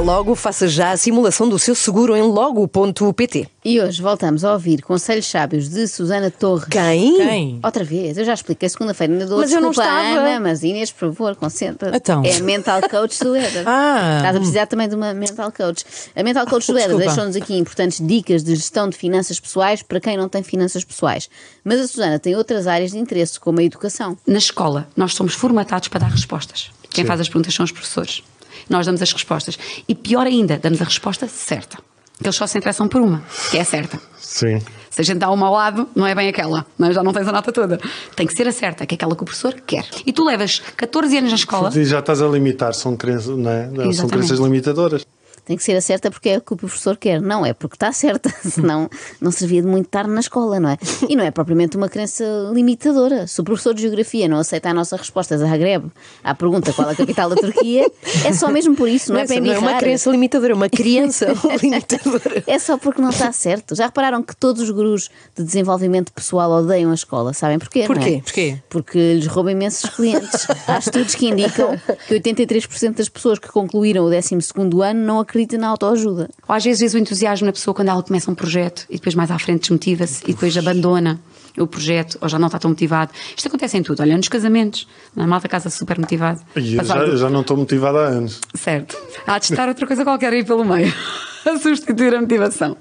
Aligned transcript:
Logo, 0.00 0.34
faça 0.34 0.66
já 0.66 0.90
a 0.90 0.96
simulação 0.96 1.48
do 1.48 1.58
seu 1.58 1.74
seguro 1.74 2.16
em 2.16 2.22
logo.pt. 2.22 3.48
E 3.64 3.80
hoje 3.80 4.02
voltamos 4.02 4.44
a 4.44 4.52
ouvir 4.52 4.82
conselhos 4.82 5.26
sábios 5.26 5.70
de 5.70 5.86
Susana 5.88 6.30
Torres. 6.30 6.66
Quem? 6.68 7.16
Quem? 7.16 7.60
Outra 7.62 7.84
vez, 7.84 8.18
eu 8.18 8.24
já 8.24 8.34
expliquei 8.34 8.68
segunda-feira, 8.68 9.12
ainda 9.12 9.26
dou 9.26 9.38
Mas 9.38 9.52
eu 9.52 9.60
não 9.60 9.70
desculpa 9.70 9.90
estava. 9.90 10.20
Ana, 10.20 10.40
mas 10.40 10.62
Inês, 10.62 10.90
por 10.90 11.08
favor, 11.08 11.36
concentra. 11.36 11.96
Então. 11.96 12.22
É 12.24 12.36
a 12.36 12.40
mental 12.40 12.80
coach 12.88 13.18
do 13.20 13.34
Éder. 13.34 13.64
Ah. 13.76 14.16
Estás 14.18 14.36
a 14.36 14.38
precisar 14.38 14.66
também 14.66 14.88
de 14.88 14.94
uma 14.94 15.14
mental 15.14 15.50
coach. 15.50 15.84
A 16.14 16.22
mental 16.22 16.46
coach 16.46 16.66
do 16.66 16.78
Éder 16.78 16.88
Desculpa. 16.88 17.06
deixou-nos 17.06 17.36
aqui 17.36 17.56
importantes 17.56 18.06
dicas 18.06 18.42
de 18.42 18.54
gestão 18.54 18.88
de 18.88 18.96
finanças 18.96 19.40
pessoais 19.40 19.82
para 19.82 20.00
quem 20.00 20.16
não 20.16 20.28
tem 20.28 20.42
finanças 20.42 20.84
pessoais. 20.84 21.28
Mas 21.64 21.80
a 21.80 21.86
Susana 21.86 22.18
tem 22.18 22.36
outras 22.36 22.66
áreas 22.66 22.92
de 22.92 22.98
interesse, 22.98 23.40
como 23.40 23.60
a 23.60 23.62
educação. 23.62 24.16
Na 24.26 24.38
escola, 24.38 24.86
nós 24.96 25.14
somos 25.14 25.34
formatados 25.34 25.88
para 25.88 26.00
dar 26.00 26.10
respostas. 26.10 26.70
Quem 26.90 27.04
Sim. 27.04 27.08
faz 27.08 27.20
as 27.20 27.28
perguntas 27.28 27.54
são 27.54 27.64
os 27.64 27.72
professores. 27.72 28.22
Nós 28.68 28.86
damos 28.86 29.02
as 29.02 29.12
respostas. 29.12 29.58
E 29.88 29.94
pior 29.94 30.26
ainda, 30.26 30.58
damos 30.58 30.80
a 30.80 30.84
resposta 30.84 31.26
certa. 31.28 31.78
Que 32.18 32.26
eles 32.26 32.36
só 32.36 32.46
se 32.46 32.56
interessam 32.56 32.86
por 32.86 33.00
uma, 33.00 33.24
que 33.50 33.58
é 33.58 33.60
a 33.60 33.64
certa. 33.64 34.00
Sim. 34.16 34.60
Se 34.88 35.00
a 35.00 35.04
gente 35.04 35.18
dá 35.18 35.28
uma 35.30 35.48
ao 35.48 35.52
lado, 35.52 35.88
não 35.96 36.06
é 36.06 36.14
bem 36.14 36.28
aquela, 36.28 36.64
mas 36.78 36.94
já 36.94 37.02
não 37.02 37.12
tens 37.12 37.26
a 37.26 37.32
nota 37.32 37.50
toda. 37.50 37.80
Tem 38.14 38.24
que 38.24 38.32
ser 38.32 38.46
a 38.46 38.52
certa, 38.52 38.86
que 38.86 38.94
é 38.94 38.96
aquela 38.96 39.16
que 39.16 39.22
o 39.22 39.24
professor 39.24 39.54
quer. 39.66 39.84
E 40.06 40.12
tu 40.12 40.24
levas 40.24 40.62
14 40.76 41.18
anos 41.18 41.30
na 41.30 41.36
escola. 41.36 41.72
E 41.74 41.84
já 41.84 41.98
estás 41.98 42.22
a 42.22 42.28
limitar, 42.28 42.72
são 42.74 42.96
crenças, 42.96 43.36
não 43.36 43.50
é? 43.50 43.92
São 43.92 44.08
crenças 44.08 44.38
limitadoras. 44.38 45.04
Tem 45.44 45.56
que 45.56 45.62
ser 45.62 45.76
a 45.76 45.80
certa 45.80 46.10
porque 46.10 46.30
é 46.30 46.38
o 46.38 46.40
que 46.40 46.54
o 46.54 46.56
professor 46.56 46.96
quer, 46.96 47.20
não 47.20 47.44
é 47.44 47.52
porque 47.52 47.76
está 47.76 47.92
certa, 47.92 48.34
senão 48.42 48.88
não 49.20 49.30
servia 49.30 49.60
de 49.60 49.68
muito 49.68 49.86
estar 49.86 50.06
na 50.06 50.20
escola, 50.20 50.58
não 50.58 50.70
é? 50.70 50.78
E 51.08 51.16
não 51.16 51.24
é 51.24 51.30
propriamente 51.30 51.76
uma 51.76 51.88
crença 51.88 52.24
limitadora. 52.52 53.26
Se 53.26 53.40
o 53.40 53.44
professor 53.44 53.74
de 53.74 53.82
Geografia 53.82 54.26
não 54.26 54.38
aceita 54.38 54.70
a 54.70 54.74
nossa 54.74 54.96
resposta 54.96 55.34
a 55.34 55.38
Zagreb 55.38 55.84
à 56.22 56.34
pergunta 56.34 56.72
qual 56.72 56.88
é 56.88 56.92
a 56.92 56.96
capital 56.96 57.28
da 57.28 57.36
Turquia, 57.36 57.90
é 58.24 58.32
só 58.32 58.50
mesmo 58.50 58.74
por 58.74 58.88
isso, 58.88 59.12
não, 59.12 59.20
é 59.20 59.26
para 59.26 59.40
não 59.40 59.52
é 59.52 59.58
uma 59.58 59.78
crença 59.78 60.10
limitadora, 60.10 60.52
é 60.52 60.56
uma 60.56 60.68
criança 60.68 61.26
limitadora. 61.62 62.42
É 62.46 62.58
só 62.58 62.78
porque 62.78 63.02
não 63.02 63.10
está 63.10 63.30
certo. 63.32 63.74
Já 63.74 63.86
repararam 63.86 64.22
que 64.22 64.34
todos 64.34 64.62
os 64.62 64.70
gurus 64.70 65.10
de 65.36 65.44
desenvolvimento 65.44 66.12
pessoal 66.12 66.50
odeiam 66.50 66.90
a 66.90 66.94
escola? 66.94 67.34
Sabem 67.34 67.58
porquê? 67.58 67.84
Porquê? 67.86 68.10
Não 68.10 68.16
é? 68.16 68.20
Porquê? 68.22 68.58
Porque 68.70 69.14
lhes 69.14 69.26
roubam 69.26 69.52
imensos 69.52 69.90
clientes. 69.90 70.46
Há 70.66 70.78
estudos 70.78 71.14
que 71.14 71.28
indicam 71.28 71.78
que 72.08 72.14
83% 72.14 72.94
das 72.96 73.08
pessoas 73.08 73.38
que 73.38 73.48
concluíram 73.48 74.04
o 74.04 74.10
12 74.10 74.34
ano 74.82 75.00
não 75.00 75.20
acreditam 75.20 75.33
na 75.58 75.68
autoajuda. 75.68 76.28
Ou 76.48 76.54
às 76.54 76.64
vezes 76.64 76.94
o 76.94 76.98
entusiasmo 76.98 77.46
na 77.46 77.52
pessoa 77.52 77.74
quando 77.74 77.88
ela 77.88 78.02
começa 78.02 78.30
um 78.30 78.34
projeto 78.34 78.86
e 78.88 78.94
depois 78.94 79.14
mais 79.14 79.30
à 79.30 79.38
frente 79.38 79.62
desmotiva-se 79.62 80.22
e 80.24 80.32
depois 80.32 80.56
abandona 80.56 81.20
o 81.58 81.66
projeto 81.66 82.18
ou 82.20 82.28
já 82.28 82.38
não 82.38 82.46
está 82.46 82.58
tão 82.58 82.70
motivado. 82.70 83.12
Isto 83.36 83.48
acontece 83.48 83.76
em 83.76 83.82
tudo. 83.82 84.00
Olha, 84.00 84.16
nos 84.16 84.28
casamentos, 84.28 84.88
na 85.14 85.26
malta 85.26 85.48
casa 85.48 85.70
super 85.70 85.98
motivado. 85.98 86.40
E 86.56 86.76
eu 86.76 86.84
já, 86.84 86.96
eu 86.98 87.16
já 87.16 87.30
não 87.30 87.42
estou 87.42 87.56
motivado 87.56 87.98
há 87.98 88.06
anos. 88.06 88.40
Certo. 88.54 88.96
Há 89.26 89.38
de 89.38 89.44
estar 89.46 89.68
outra 89.68 89.86
coisa 89.86 90.04
qualquer 90.04 90.32
aí 90.32 90.44
pelo 90.44 90.64
meio. 90.64 90.92
a 91.46 91.58
substituir 91.58 92.14
a 92.14 92.20
motivação. 92.20 92.76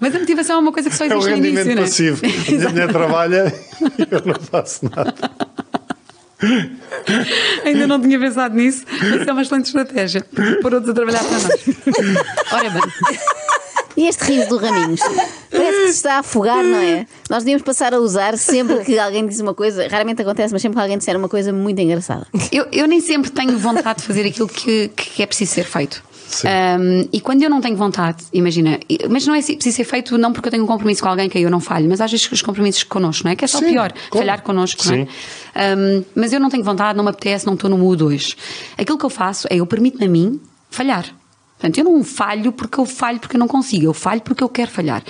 Mas 0.00 0.14
a 0.14 0.18
motivação 0.18 0.56
é 0.56 0.58
uma 0.58 0.72
coisa 0.72 0.90
que 0.90 0.96
só 0.96 1.04
É 1.04 1.08
o 1.08 1.18
existe 1.18 1.30
no 1.30 1.36
rendimento 1.36 1.70
início, 1.70 2.16
passivo. 2.16 2.22
Né? 2.54 2.56
A 2.56 2.58
minha 2.58 2.68
mulher 2.70 2.88
trabalha 2.88 3.54
e 3.80 4.02
eu 4.10 4.22
não 4.26 4.34
faço 4.34 4.84
nada. 4.84 5.14
Ainda 7.64 7.86
não 7.86 8.00
tinha 8.00 8.18
pensado 8.18 8.54
nisso, 8.54 8.84
mas 8.86 9.26
é 9.26 9.32
uma 9.32 9.42
excelente 9.42 9.66
estratégia. 9.66 10.24
Por 10.60 10.74
outros 10.74 10.90
a 10.90 10.94
trabalhar 10.94 11.22
para 11.24 11.38
nós. 11.38 11.48
Ora 12.52 12.70
bem. 12.70 12.82
E 13.96 14.08
este 14.08 14.24
riso 14.24 14.48
do 14.48 14.56
Raminhos? 14.56 15.00
Parece 15.50 15.78
que 15.78 15.86
se 15.86 15.90
está 15.90 16.16
a 16.16 16.18
afogar, 16.18 16.64
não 16.64 16.78
é? 16.78 17.06
Nós 17.30 17.44
devíamos 17.44 17.62
passar 17.62 17.94
a 17.94 17.98
usar 17.98 18.36
sempre 18.36 18.84
que 18.84 18.98
alguém 18.98 19.24
diz 19.26 19.38
uma 19.38 19.54
coisa, 19.54 19.86
raramente 19.88 20.20
acontece, 20.20 20.52
mas 20.52 20.60
sempre 20.60 20.76
que 20.76 20.82
alguém 20.82 20.98
disser 20.98 21.16
uma 21.16 21.28
coisa 21.28 21.52
muito 21.52 21.80
engraçada. 21.80 22.26
Eu, 22.50 22.66
eu 22.72 22.88
nem 22.88 23.00
sempre 23.00 23.30
tenho 23.30 23.56
vontade 23.56 24.00
de 24.00 24.06
fazer 24.06 24.26
aquilo 24.26 24.48
que, 24.48 24.88
que 24.88 25.22
é 25.22 25.26
preciso 25.26 25.52
ser 25.52 25.64
feito. 25.64 26.02
Sim. 26.26 26.48
Um, 26.48 27.08
e 27.12 27.20
quando 27.20 27.42
eu 27.42 27.50
não 27.50 27.60
tenho 27.60 27.76
vontade, 27.76 28.24
imagina, 28.32 28.78
mas 29.10 29.26
não 29.26 29.34
é 29.34 29.38
assim- 29.38 29.54
preciso 29.54 29.76
ser 29.76 29.84
feito 29.84 30.16
não 30.18 30.32
porque 30.32 30.48
eu 30.48 30.50
tenho 30.50 30.64
um 30.64 30.66
compromisso 30.66 31.02
com 31.02 31.08
alguém 31.08 31.28
que 31.28 31.38
eu 31.38 31.50
não 31.50 31.60
falho, 31.60 31.88
mas 31.88 32.00
às 32.00 32.10
vezes 32.10 32.30
os 32.30 32.42
compromissos 32.42 32.82
connosco, 32.84 33.24
não 33.24 33.32
é? 33.32 33.36
Que 33.36 33.44
é 33.44 33.48
só 33.48 33.58
Sim, 33.58 33.66
pior, 33.66 33.92
claro. 33.92 34.18
falhar 34.18 34.42
connosco, 34.42 34.82
não 34.86 34.94
é? 34.94 35.06
Um, 35.76 36.04
mas 36.14 36.32
eu 36.32 36.40
não 36.40 36.48
tenho 36.48 36.64
vontade, 36.64 36.96
não 36.96 37.04
me 37.04 37.10
apetece, 37.10 37.46
não 37.46 37.54
estou 37.54 37.70
no 37.70 37.78
mood 37.78 38.02
hoje. 38.02 38.34
Aquilo 38.76 38.98
que 38.98 39.04
eu 39.04 39.10
faço 39.10 39.46
é 39.50 39.56
eu 39.56 39.66
permito-me 39.66 40.04
a 40.06 40.08
mim 40.08 40.40
falhar. 40.70 41.04
Portanto, 41.58 41.78
eu 41.78 41.84
não 41.84 42.04
falho 42.04 42.52
porque 42.52 42.78
eu 42.78 42.84
falho 42.84 43.18
porque 43.20 43.36
eu 43.36 43.40
não 43.40 43.48
consigo, 43.48 43.86
eu 43.86 43.94
falho 43.94 44.20
porque 44.20 44.44
eu 44.44 44.48
quero 44.48 44.70
falhar. 44.70 45.02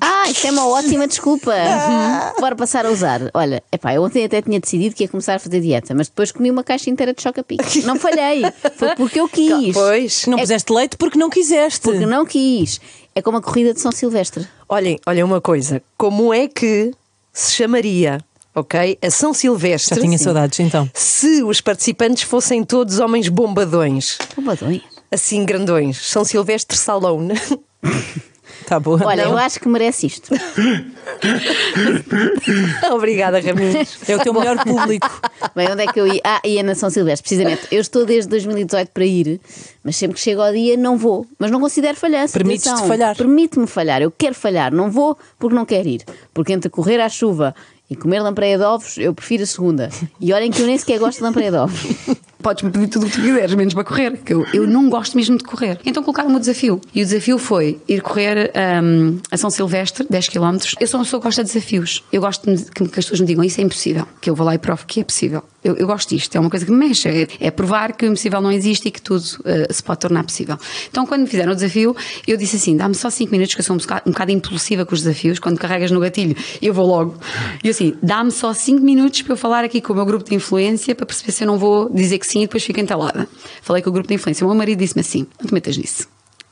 Ah, 0.00 0.28
isto 0.28 0.46
é 0.46 0.50
uma 0.50 0.66
ótima 0.68 1.06
desculpa. 1.06 1.52
Bora 2.38 2.54
passar 2.54 2.84
a 2.84 2.90
usar. 2.90 3.20
Olha, 3.32 3.62
epá, 3.72 3.94
eu 3.94 4.02
ontem 4.02 4.24
até 4.24 4.42
tinha 4.42 4.60
decidido 4.60 4.94
que 4.94 5.04
ia 5.04 5.08
começar 5.08 5.36
a 5.36 5.38
fazer 5.38 5.60
dieta, 5.60 5.94
mas 5.94 6.08
depois 6.08 6.32
comi 6.32 6.50
uma 6.50 6.62
caixa 6.64 6.90
inteira 6.90 7.14
de 7.14 7.22
choca-pique. 7.22 7.82
Não 7.82 7.96
falhei. 7.96 8.42
Foi 8.76 8.94
porque 8.96 9.18
eu 9.20 9.28
quis. 9.28 9.72
Pois. 9.74 10.26
Não 10.26 10.36
É- 10.38 10.42
puseste 10.42 10.72
leite 10.72 10.96
porque 10.96 11.18
não 11.18 11.30
quiseste. 11.30 11.80
Porque 11.80 12.04
não 12.04 12.26
quis. 12.26 12.80
É 13.14 13.22
como 13.22 13.38
a 13.38 13.42
corrida 13.42 13.72
de 13.72 13.80
São 13.80 13.90
Silvestre. 13.92 14.46
Olhem, 14.68 14.98
olhem 15.06 15.22
uma 15.22 15.40
coisa. 15.40 15.80
Como 15.96 16.34
é 16.34 16.46
que 16.48 16.92
se 17.32 17.52
chamaria, 17.52 18.18
ok? 18.54 18.98
A 19.00 19.10
São 19.10 19.32
Silvestre. 19.32 19.94
Já 19.94 20.00
tinha 20.02 20.18
Sim. 20.18 20.24
saudades 20.24 20.60
então. 20.60 20.90
Se 20.92 21.42
os 21.42 21.62
participantes 21.62 22.24
fossem 22.24 22.62
todos 22.64 22.98
homens 22.98 23.28
bombadões, 23.28 24.18
Bombadões. 24.36 24.82
Assim 25.10 25.44
grandões, 25.44 25.96
São 25.98 26.24
Silvestre 26.24 26.76
Salone. 26.76 27.34
Tá 28.66 28.80
boa. 28.80 29.00
Olha, 29.04 29.24
Não? 29.24 29.32
eu 29.32 29.38
acho 29.38 29.60
que 29.60 29.68
merece 29.68 30.06
isto. 30.08 30.30
Obrigada, 32.92 33.40
Raminhos. 33.40 33.98
É 34.08 34.16
o 34.16 34.20
teu 34.20 34.32
melhor 34.34 34.62
público. 34.64 35.08
Bem, 35.54 35.70
onde 35.70 35.84
é 35.84 35.86
que 35.86 36.00
eu 36.00 36.06
ia? 36.06 36.20
Ah, 36.24 36.40
ia 36.44 36.62
na 36.62 36.74
São 36.74 36.90
Silvestre, 36.90 37.22
precisamente. 37.22 37.66
Eu 37.70 37.80
estou 37.80 38.04
desde 38.04 38.28
2018 38.30 38.90
para 38.90 39.04
ir, 39.04 39.40
mas 39.84 39.96
sempre 39.96 40.16
que 40.16 40.20
chego 40.20 40.42
ao 40.42 40.52
dia 40.52 40.76
não 40.76 40.96
vou. 40.96 41.26
Mas 41.38 41.50
não 41.50 41.60
considero 41.60 41.96
falhança. 41.96 42.32
Permites-te 42.32 42.68
atenção. 42.70 42.88
falhar. 42.88 43.16
Permite-me 43.16 43.66
falhar. 43.66 44.02
Eu 44.02 44.10
quero 44.10 44.34
falhar. 44.34 44.72
Não 44.72 44.90
vou 44.90 45.16
porque 45.38 45.54
não 45.54 45.64
quero 45.64 45.88
ir. 45.88 46.04
Porque 46.34 46.52
entre 46.52 46.68
correr 46.68 47.00
à 47.00 47.08
chuva 47.08 47.54
e 47.88 47.94
comer 47.94 48.20
lampreia 48.20 48.58
de 48.58 48.64
ovos, 48.64 48.98
eu 48.98 49.14
prefiro 49.14 49.44
a 49.44 49.46
segunda. 49.46 49.88
E 50.20 50.32
olhem 50.32 50.50
que 50.50 50.60
eu 50.60 50.66
nem 50.66 50.76
sequer 50.76 50.98
gosto 50.98 51.18
de 51.18 51.24
lampreia 51.24 51.50
de 51.52 51.56
ovos. 51.56 51.80
Podes-me 52.46 52.70
pedir 52.70 52.86
tudo 52.86 53.06
o 53.06 53.10
que 53.10 53.16
tu 53.16 53.22
quiseres, 53.22 53.56
menos 53.56 53.74
para 53.74 53.82
correr, 53.82 54.18
que 54.18 54.32
eu, 54.32 54.46
eu 54.54 54.68
não 54.68 54.88
gosto 54.88 55.16
mesmo 55.16 55.36
de 55.36 55.42
correr. 55.42 55.80
Então 55.84 56.00
colocaram-me 56.00 56.36
o 56.36 56.38
desafio. 56.38 56.80
E 56.94 57.02
o 57.02 57.04
desafio 57.04 57.38
foi 57.38 57.80
ir 57.88 58.00
correr 58.00 58.52
hum, 58.84 59.18
a 59.32 59.36
São 59.36 59.50
Silvestre, 59.50 60.06
10 60.08 60.28
km. 60.28 60.58
Eu 60.78 60.86
sou 60.86 61.00
uma 61.00 61.04
pessoa 61.04 61.20
que 61.20 61.26
gosta 61.26 61.42
de 61.42 61.52
desafios. 61.52 62.04
Eu 62.12 62.20
gosto 62.20 62.44
que, 62.44 62.84
as 62.84 62.90
pessoas 62.90 63.18
me 63.18 63.26
digam 63.26 63.42
isso 63.42 63.60
é 63.60 63.64
impossível. 63.64 64.06
Que 64.20 64.30
eu 64.30 64.36
vou 64.36 64.46
lá 64.46 64.54
e 64.54 64.58
provo 64.58 64.86
que 64.86 65.00
é 65.00 65.02
possível. 65.02 65.42
Eu, 65.64 65.74
eu 65.74 65.88
gosto 65.88 66.10
disto, 66.10 66.36
é 66.36 66.38
uma 66.38 66.48
coisa 66.48 66.64
que 66.64 66.70
me 66.70 66.78
mexe. 66.78 67.08
É, 67.08 67.26
é 67.40 67.50
provar 67.50 67.92
que 67.94 68.06
o 68.06 68.10
impossível 68.10 68.40
não 68.40 68.52
existe 68.52 68.86
e 68.86 68.90
que 68.92 69.02
tudo 69.02 69.24
eh, 69.44 69.66
se 69.68 69.82
pode 69.82 69.98
tornar 69.98 70.22
possível. 70.22 70.56
Então, 70.88 71.04
quando 71.04 71.22
me 71.22 71.26
fizeram 71.26 71.50
o 71.50 71.54
desafio, 71.56 71.96
eu 72.28 72.36
disse 72.36 72.54
assim: 72.54 72.76
dá-me 72.76 72.94
só 72.94 73.10
5 73.10 73.32
minutos, 73.32 73.56
que 73.56 73.60
eu 73.60 73.64
sou 73.64 73.74
um 73.74 73.78
bocado, 73.80 74.02
um 74.06 74.12
bocado 74.12 74.30
impulsiva 74.30 74.86
com 74.86 74.94
os 74.94 75.02
desafios. 75.02 75.40
Quando 75.40 75.58
carregas 75.58 75.90
no 75.90 75.98
gatilho, 75.98 76.36
eu 76.62 76.72
vou 76.72 76.86
logo. 76.86 77.16
E 77.64 77.66
eu 77.66 77.72
assim: 77.72 77.96
dá-me 78.00 78.30
só 78.30 78.54
5 78.54 78.80
minutos 78.80 79.22
para 79.22 79.32
eu 79.32 79.36
falar 79.36 79.64
aqui 79.64 79.80
com 79.80 79.92
o 79.92 79.96
meu 79.96 80.06
grupo 80.06 80.24
de 80.24 80.36
influência 80.36 80.94
para 80.94 81.04
perceber 81.04 81.32
se 81.32 81.42
eu 81.42 81.48
não 81.48 81.58
vou 81.58 81.90
dizer 81.92 82.20
que 82.20 82.26
sim 82.28 82.35
e 82.42 82.46
depois 82.46 82.64
fico 82.64 82.80
entalada. 82.80 83.28
Falei 83.62 83.82
com 83.82 83.90
o 83.90 83.92
grupo 83.92 84.08
de 84.08 84.14
influência. 84.14 84.44
O 84.44 84.48
meu 84.48 84.56
marido 84.56 84.78
disse-me 84.78 85.00
assim: 85.00 85.26
não 85.40 85.46
te 85.46 85.54
metas 85.54 85.76
nisso. 85.76 86.08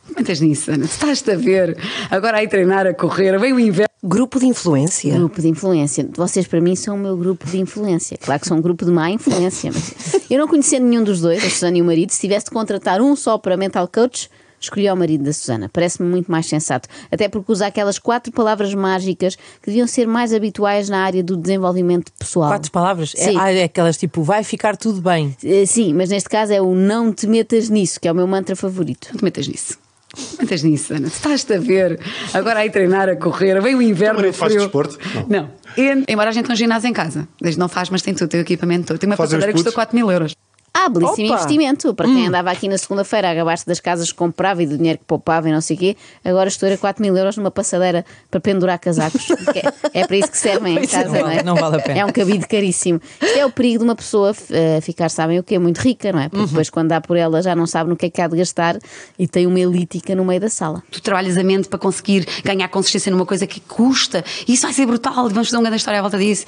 Não 0.07 0.15
te 0.15 0.19
metas 0.21 0.41
nisso, 0.41 0.71
Ana. 0.71 0.85
Estás-te 0.85 1.31
a 1.31 1.37
ver. 1.37 1.77
Agora 2.11 2.39
aí 2.39 2.49
treinar, 2.49 2.87
a 2.87 2.95
correr, 2.95 3.39
vem 3.39 3.53
o 3.53 3.61
inverno. 3.61 3.89
Grupo 4.03 4.39
de 4.39 4.47
influência. 4.47 5.15
Grupo 5.15 5.41
de 5.41 5.49
influência. 5.49 6.07
Vocês, 6.15 6.47
para 6.47 6.61
mim, 6.61 6.77
são 6.77 6.95
o 6.95 6.99
meu 6.99 7.17
grupo 7.17 7.47
de 7.47 7.59
influência. 7.59 8.19
Claro 8.19 8.39
que 8.41 8.47
são 8.47 8.59
um 8.59 8.61
grupo 8.61 8.85
de 8.85 8.91
má 8.91 9.11
influência. 9.11 9.71
Mas 9.73 10.31
eu 10.31 10.39
não 10.39 10.47
conhecendo 10.47 10.87
nenhum 10.87 11.03
dos 11.03 11.23
dois, 11.23 11.43
a 11.43 11.49
Susana 11.49 11.79
e 11.79 11.83
o 11.83 11.85
marido, 11.85 12.11
se 12.11 12.21
tivesse 12.21 12.47
de 12.47 12.51
contratar 12.51 13.01
um 13.01 13.17
só 13.17 13.39
para 13.39 13.57
mental 13.57 13.89
coach, 13.89 14.29
escolhi 14.65 14.91
o 14.91 14.97
marido 14.97 15.25
da 15.25 15.33
Susana. 15.33 15.69
Parece-me 15.73 16.09
muito 16.09 16.31
mais 16.31 16.47
sensato. 16.47 16.89
Até 17.11 17.29
porque 17.29 17.51
usa 17.51 17.67
aquelas 17.67 17.99
quatro 17.99 18.33
palavras 18.33 18.75
mágicas 18.75 19.37
que 19.37 19.67
deviam 19.67 19.87
ser 19.87 20.07
mais 20.07 20.33
habituais 20.33 20.89
na 20.89 21.05
área 21.05 21.23
do 21.23 21.37
desenvolvimento 21.37 22.13
pessoal. 22.19 22.51
Quatro 22.51 22.71
palavras? 22.71 23.13
É, 23.17 23.31
Sim. 23.31 23.37
ah, 23.39 23.53
é 23.53 23.65
aquelas 23.65 23.97
tipo, 23.97 24.23
vai 24.23 24.43
ficar 24.45 24.77
tudo 24.77 25.01
bem. 25.01 25.37
Eh, 25.45 25.67
Sim, 25.67 25.95
mas 25.95 26.11
neste 26.11 26.29
caso 26.29 26.53
é 26.53 26.61
o 26.61 26.75
não 26.75 27.13
te 27.13 27.27
metas 27.27 27.69
nisso, 27.69 28.01
que 28.01 28.09
é 28.09 28.13
o 28.13 28.15
meu 28.15 28.27
mantra 28.27 28.55
favorito. 28.57 29.09
Não 29.13 29.19
te 29.19 29.25
metas 29.25 29.47
nisso. 29.49 29.79
Não 30.17 30.25
te 30.25 30.43
metas 30.43 30.63
nisso, 30.63 30.95
Ana. 30.95 31.07
Estás-te 31.09 31.55
a 31.55 31.59
ver. 31.59 31.99
Agora 32.33 32.61
aí 32.61 32.71
treinar, 32.71 33.09
a 33.09 33.17
correr, 33.17 33.61
vem 33.61 33.75
o 33.75 33.83
inverno. 33.83 34.17
Também 34.17 34.31
o 34.31 34.35
faz 34.35 34.53
frio. 34.53 34.65
desporto? 34.65 34.99
Não. 35.29 35.43
Não. 35.43 35.51
E, 35.77 36.05
embora 36.09 36.31
a 36.31 36.33
gente 36.33 36.45
tenha 36.45 36.55
um 36.55 36.57
ginásio 36.57 36.89
em 36.89 36.93
casa. 36.93 37.27
Desde 37.41 37.59
não 37.59 37.69
faz, 37.69 37.91
mas 37.91 38.01
tem 38.01 38.15
tudo, 38.15 38.29
tem 38.29 38.41
o 38.41 38.43
equipamento 38.43 38.87
todo. 38.87 38.99
Tem 38.99 39.09
uma 39.09 39.17
Fazem 39.17 39.39
passadeira 39.39 39.53
que 39.53 39.59
custa 39.59 39.71
putos? 39.71 39.75
4 39.75 39.97
mil 39.97 40.11
euros. 40.11 40.35
Ah, 40.77 40.89
belíssimo 40.89 41.29
Opa! 41.29 41.37
investimento. 41.37 41.95
Para 41.95 42.07
quem 42.07 42.27
andava 42.27 42.51
aqui 42.51 42.69
na 42.69 42.77
segunda-feira 42.77 43.31
a 43.31 43.35
gabar-se 43.35 43.65
das 43.65 43.79
casas 43.79 44.11
que 44.11 44.19
comprava 44.19 44.61
e 44.61 44.67
do 44.67 44.77
dinheiro 44.77 44.99
que 44.99 45.05
poupava 45.05 45.49
e 45.49 45.53
não 45.53 45.61
sei 45.61 45.77
o 45.77 45.79
quê, 45.79 45.97
agora 46.25 46.49
estou 46.49 46.69
a 46.69 46.77
4 46.77 47.01
mil 47.01 47.17
euros 47.17 47.37
numa 47.37 47.51
passadeira 47.51 48.05
para 48.29 48.41
pendurar 48.41 48.77
casacos. 48.81 49.29
É, 49.55 50.01
é 50.01 50.07
para 50.07 50.17
isso 50.17 50.31
que 50.33 50.37
servem 50.37 50.75
em 50.75 50.83
é, 50.83 50.87
casa, 50.89 51.09
não 51.09 51.21
não 51.21 51.31
é? 51.31 51.43
não 51.45 51.55
vale 51.55 51.77
a 51.77 51.81
pena. 51.81 52.01
É 52.01 52.05
um 52.05 52.11
cabide 52.11 52.49
caríssimo. 52.49 53.01
Isto 53.23 53.39
é 53.39 53.47
o 53.47 53.51
perigo 53.51 53.79
de 53.79 53.85
uma 53.85 53.95
pessoa 53.95 54.35
eh, 54.51 54.81
ficar, 54.81 55.09
sabem 55.11 55.39
o 55.39 55.45
que? 55.45 55.57
Muito 55.61 55.79
rica, 55.79 56.11
não 56.11 56.19
é? 56.19 56.29
Porque 56.29 56.47
depois, 56.47 56.69
quando 56.71 56.89
dá 56.89 57.01
por 57.01 57.17
ela, 57.17 57.41
já 57.41 57.55
não 57.55 57.69
sabe 57.69 57.91
no 57.91 57.97
que 57.97 58.07
é 58.07 58.11
que 58.11 58.21
há 58.21 58.27
de 58.27 58.37
gastar 58.37 58.77
e 59.17 59.29
tem 59.29 59.47
uma 59.47 59.61
elítica 59.61 60.15
no 60.17 60.25
meio 60.25 60.41
da 60.41 60.49
sala. 60.49 60.83
Tu 60.91 61.01
trabalhas 61.01 61.39
a 61.39 61.45
mente 61.45 61.69
para 61.69 61.79
conseguir 61.79 62.27
ganhar 62.43 62.67
consistência 62.69 63.13
numa 63.13 63.25
coisa 63.25 63.47
que 63.47 63.61
custa. 63.61 64.25
Isso 64.49 64.63
vai 64.63 64.73
ser 64.73 64.87
brutal. 64.87 65.29
Vamos 65.29 65.49
fazer 65.49 65.57
uma 65.57 65.63
grande 65.63 65.77
história 65.77 66.01
à 66.01 66.03
volta 66.03 66.19
disso. 66.19 66.47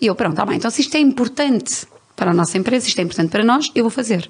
E 0.00 0.06
eu, 0.06 0.14
pronto, 0.16 0.34
tá 0.34 0.44
bem. 0.44 0.56
Então, 0.56 0.70
se 0.70 0.80
isto 0.80 0.96
é 0.96 1.00
importante 1.00 1.86
para 2.20 2.32
a 2.32 2.34
nossa 2.34 2.58
empresa, 2.58 2.86
isto 2.86 2.98
é 2.98 3.02
importante 3.02 3.30
para 3.30 3.42
nós, 3.42 3.72
eu 3.74 3.82
vou 3.82 3.90
fazer. 3.90 4.28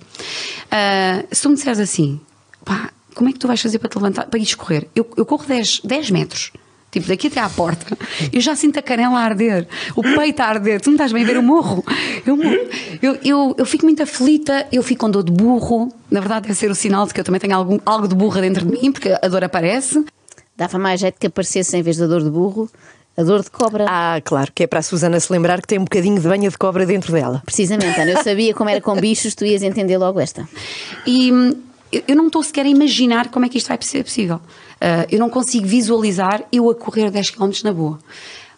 Ah, 0.70 1.25
se 1.32 1.42
tu 1.42 1.48
me 1.48 1.56
disseres 1.56 1.81
assim, 1.81 2.20
pá, 2.64 2.92
como 3.16 3.28
é 3.28 3.32
que 3.32 3.38
tu 3.40 3.48
vais 3.48 3.60
fazer 3.60 3.81
para 3.81 3.88
te 3.88 3.96
levantar, 3.96 4.26
para 4.26 4.38
ir 4.38 4.54
correr? 4.54 4.88
Eu, 4.94 5.10
eu 5.16 5.26
corro 5.26 5.44
10, 5.44 5.81
10 5.82 6.10
metros. 6.12 6.52
Tipo, 6.92 7.08
daqui 7.08 7.26
até 7.26 7.40
à 7.40 7.48
porta, 7.48 7.98
eu 8.32 8.40
já 8.40 8.54
sinto 8.54 8.78
a 8.78 8.82
canela 8.82 9.19
a 9.19 9.22
arder, 9.22 9.66
o 9.96 10.02
peito 10.02 10.40
a 10.40 10.46
arder. 10.46 10.81
Tu 10.81 10.87
não 10.87 10.94
estás 10.94 11.12
bem 11.12 11.25
a 11.25 11.26
ver, 11.26 11.34
eu 11.34 11.42
morro. 11.42 11.84
Eu, 12.25 12.37
morro. 12.37 12.58
eu, 13.02 13.19
eu, 13.25 13.54
eu 13.58 13.66
fico 13.66 13.84
muito 13.84 14.04
aflita, 14.04 14.69
eu 14.70 14.84
fico 14.84 15.00
com 15.00 15.10
dor 15.10 15.25
de 15.25 15.32
burro. 15.32 15.93
Na 16.08 16.20
verdade, 16.20 16.43
deve 16.46 16.58
ser 16.58 16.70
o 16.70 16.75
sinal 16.76 17.06
de 17.06 17.14
que 17.14 17.19
eu 17.19 17.25
também 17.25 17.40
tenho 17.40 17.56
algum, 17.56 17.81
algo 17.84 18.06
de 18.06 18.14
burra 18.14 18.40
dentro 18.40 18.64
de 18.64 18.70
mim, 18.70 18.93
porque 18.93 19.08
a 19.20 19.26
dor 19.26 19.43
aparece. 19.43 20.04
Dava 20.56 20.78
mais 20.78 21.00
jeito 21.00 21.19
que 21.19 21.26
aparecesse, 21.26 21.76
em 21.76 21.82
vez 21.82 21.96
da 21.96 22.06
dor 22.06 22.22
de 22.22 22.31
burro, 22.31 22.70
a 23.20 23.25
dor 23.25 23.43
de 23.43 23.50
cobra. 23.50 23.87
Ah, 23.88 24.20
claro, 24.25 24.50
que 24.55 24.62
é 24.64 24.67
para 24.67 24.78
a 24.81 24.82
Susana 24.82 25.19
se 25.20 25.32
lembrar 25.32 25.61
que 25.61 25.67
tem 25.69 25.78
um 25.78 25.84
bocadinho 25.84 26.20
de 26.20 26.26
banha 26.28 26.49
de 26.50 26.58
cobra 26.58 26.84
dentro 26.87 27.12
dela. 27.12 27.43
Precisamente, 27.44 28.00
Ana, 28.00 28.12
eu 28.12 28.22
sabia 28.22 28.55
como 28.55 28.69
era 28.70 28.81
com 28.81 28.94
bichos, 28.96 29.34
tu 29.34 29.44
ias 29.44 29.62
entender 29.62 29.99
logo 29.99 30.19
esta. 30.20 30.49
E 31.06 31.32
hum, 31.32 31.55
eu- 31.93 32.17
não 32.17 32.26
estou 32.26 32.43
sequer 32.43 32.67
a 32.67 32.69
imaginar 32.69 33.28
como 33.31 33.46
é 33.46 33.49
que 33.49 33.58
isto 33.58 33.69
vai 33.69 33.78
ser 33.81 34.05
possível. 34.05 34.40
Ah, 34.81 35.06
eu 35.11 35.19
não 35.19 35.28
consigo 35.31 35.67
visualizar 35.67 36.43
eu 36.52 36.69
a 36.70 36.75
correr 36.75 37.11
10 37.11 37.31
km 37.31 37.50
na 37.64 37.72
boa. 37.72 37.99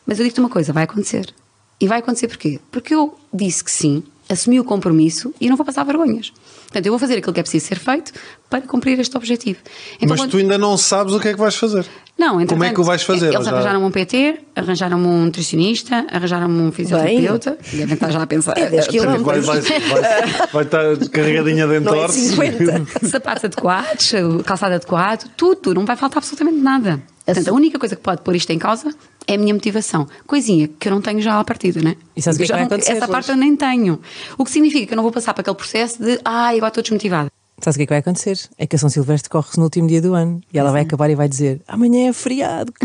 Mas 0.06 0.18
eu 0.18 0.24
digo-te 0.24 0.40
uma 0.40 0.48
coisa: 0.50 0.72
vai 0.72 0.84
acontecer. 0.84 1.32
E 1.80 1.86
vai 1.88 1.98
acontecer 1.98 2.28
porquê? 2.28 2.60
Porque 2.70 2.94
eu 2.94 3.16
disse 3.32 3.64
que 3.64 3.70
sim, 3.70 4.04
assumi 4.28 4.60
o 4.60 4.64
compromisso 4.64 5.34
e 5.40 5.48
não 5.48 5.56
vou 5.56 5.66
passar 5.66 5.82
vergonhas. 5.84 6.32
Portanto, 6.62 6.86
eu 6.86 6.92
vou 6.92 6.98
fazer 6.98 7.18
aquilo 7.18 7.32
que 7.34 7.40
é 7.40 7.42
preciso 7.42 7.66
ser 7.66 7.78
feito 7.78 8.12
para 8.48 8.60
cumprir 8.62 8.98
este 9.00 9.14
objetivo. 9.16 9.58
Então, 9.96 10.08
Mas 10.10 10.20
quando- 10.20 10.30
tu 10.30 10.36
ainda 10.38 10.56
não 10.56 10.76
sabes 10.78 11.12
o 11.12 11.20
que 11.20 11.28
é 11.28 11.32
que 11.34 11.38
vais 11.38 11.54
fazer. 11.56 11.84
Não, 12.18 12.46
Como 12.46 12.62
é 12.62 12.72
que 12.72 12.80
o 12.80 12.84
vais 12.84 13.02
fazer? 13.02 13.32
Eles 13.32 13.44
Já- 13.44 13.50
arranjaram 13.52 13.84
um 13.84 13.90
PT, 13.90 14.38
arranjaram 14.54 14.96
um 14.98 15.24
nutricionista, 15.24 16.06
arranjaram 16.10 16.48
um 16.48 16.70
fisioterapeuta. 16.70 17.58
Devem 17.72 17.94
estar 17.94 18.10
já 18.10 18.22
a 18.22 18.26
pensar. 18.26 18.56
É 18.56 18.66
10 18.70 18.86
quilómetros. 18.86 19.44
Vai, 19.46 19.60
vai, 19.60 19.60
vai, 19.60 20.46
vai 20.52 20.62
estar 20.62 20.96
carregadinha 21.10 21.66
de 21.66 21.80
Não 21.80 21.92
é 21.94 21.96
entorse. 21.98 22.20
50. 22.30 23.08
sapatos 23.08 23.44
adequados, 23.44 24.12
calçado 24.44 24.74
adequado, 24.74 25.28
tudo, 25.36 25.74
não 25.74 25.84
vai 25.84 25.96
faltar 25.96 26.18
absolutamente 26.18 26.58
nada. 26.58 27.02
Portanto, 27.24 27.48
a 27.48 27.52
única 27.52 27.78
coisa 27.78 27.96
que 27.96 28.02
pode 28.02 28.22
pôr 28.22 28.36
isto 28.36 28.50
em 28.50 28.58
causa 28.58 28.92
é 29.26 29.34
a 29.34 29.38
minha 29.38 29.54
motivação. 29.54 30.06
Coisinha 30.26 30.68
que 30.78 30.88
eu 30.88 30.92
não 30.92 31.00
tenho 31.00 31.20
já 31.20 31.38
à 31.40 31.44
partida, 31.44 31.80
né? 31.80 31.96
Sabes 32.18 32.36
o 32.36 32.38
que 32.38 32.42
é 32.42 32.46
que 32.46 32.48
Já 32.48 32.54
vai 32.54 32.60
não- 32.62 32.66
acontecer 32.66 32.92
Essa 32.92 33.04
hoje? 33.04 33.12
parte 33.12 33.30
eu 33.30 33.36
nem 33.36 33.56
tenho. 33.56 34.00
O 34.38 34.44
que 34.44 34.50
significa 34.50 34.86
que 34.86 34.92
eu 34.92 34.96
não 34.96 35.02
vou 35.02 35.12
passar 35.12 35.32
para 35.32 35.40
aquele 35.40 35.56
processo 35.56 36.02
de 36.02 36.20
ai, 36.24 36.56
agora 36.56 36.68
estou 36.68 36.82
desmotivada. 36.82 37.30
Sabes 37.62 37.76
o 37.76 37.78
que 37.78 37.82
é 37.82 37.86
que 37.86 37.92
vai 37.92 37.98
acontecer? 38.00 38.38
É 38.58 38.66
que 38.66 38.74
a 38.76 38.78
São 38.78 38.88
Silvestre 38.88 39.30
corre-se 39.30 39.56
no 39.56 39.64
último 39.64 39.86
dia 39.86 40.02
do 40.02 40.14
ano 40.14 40.40
e 40.52 40.58
ela 40.58 40.72
vai 40.72 40.82
acabar 40.82 41.08
e 41.10 41.14
vai 41.14 41.28
dizer 41.28 41.60
amanhã 41.68 42.08
é 42.08 42.12
feriado. 42.12 42.72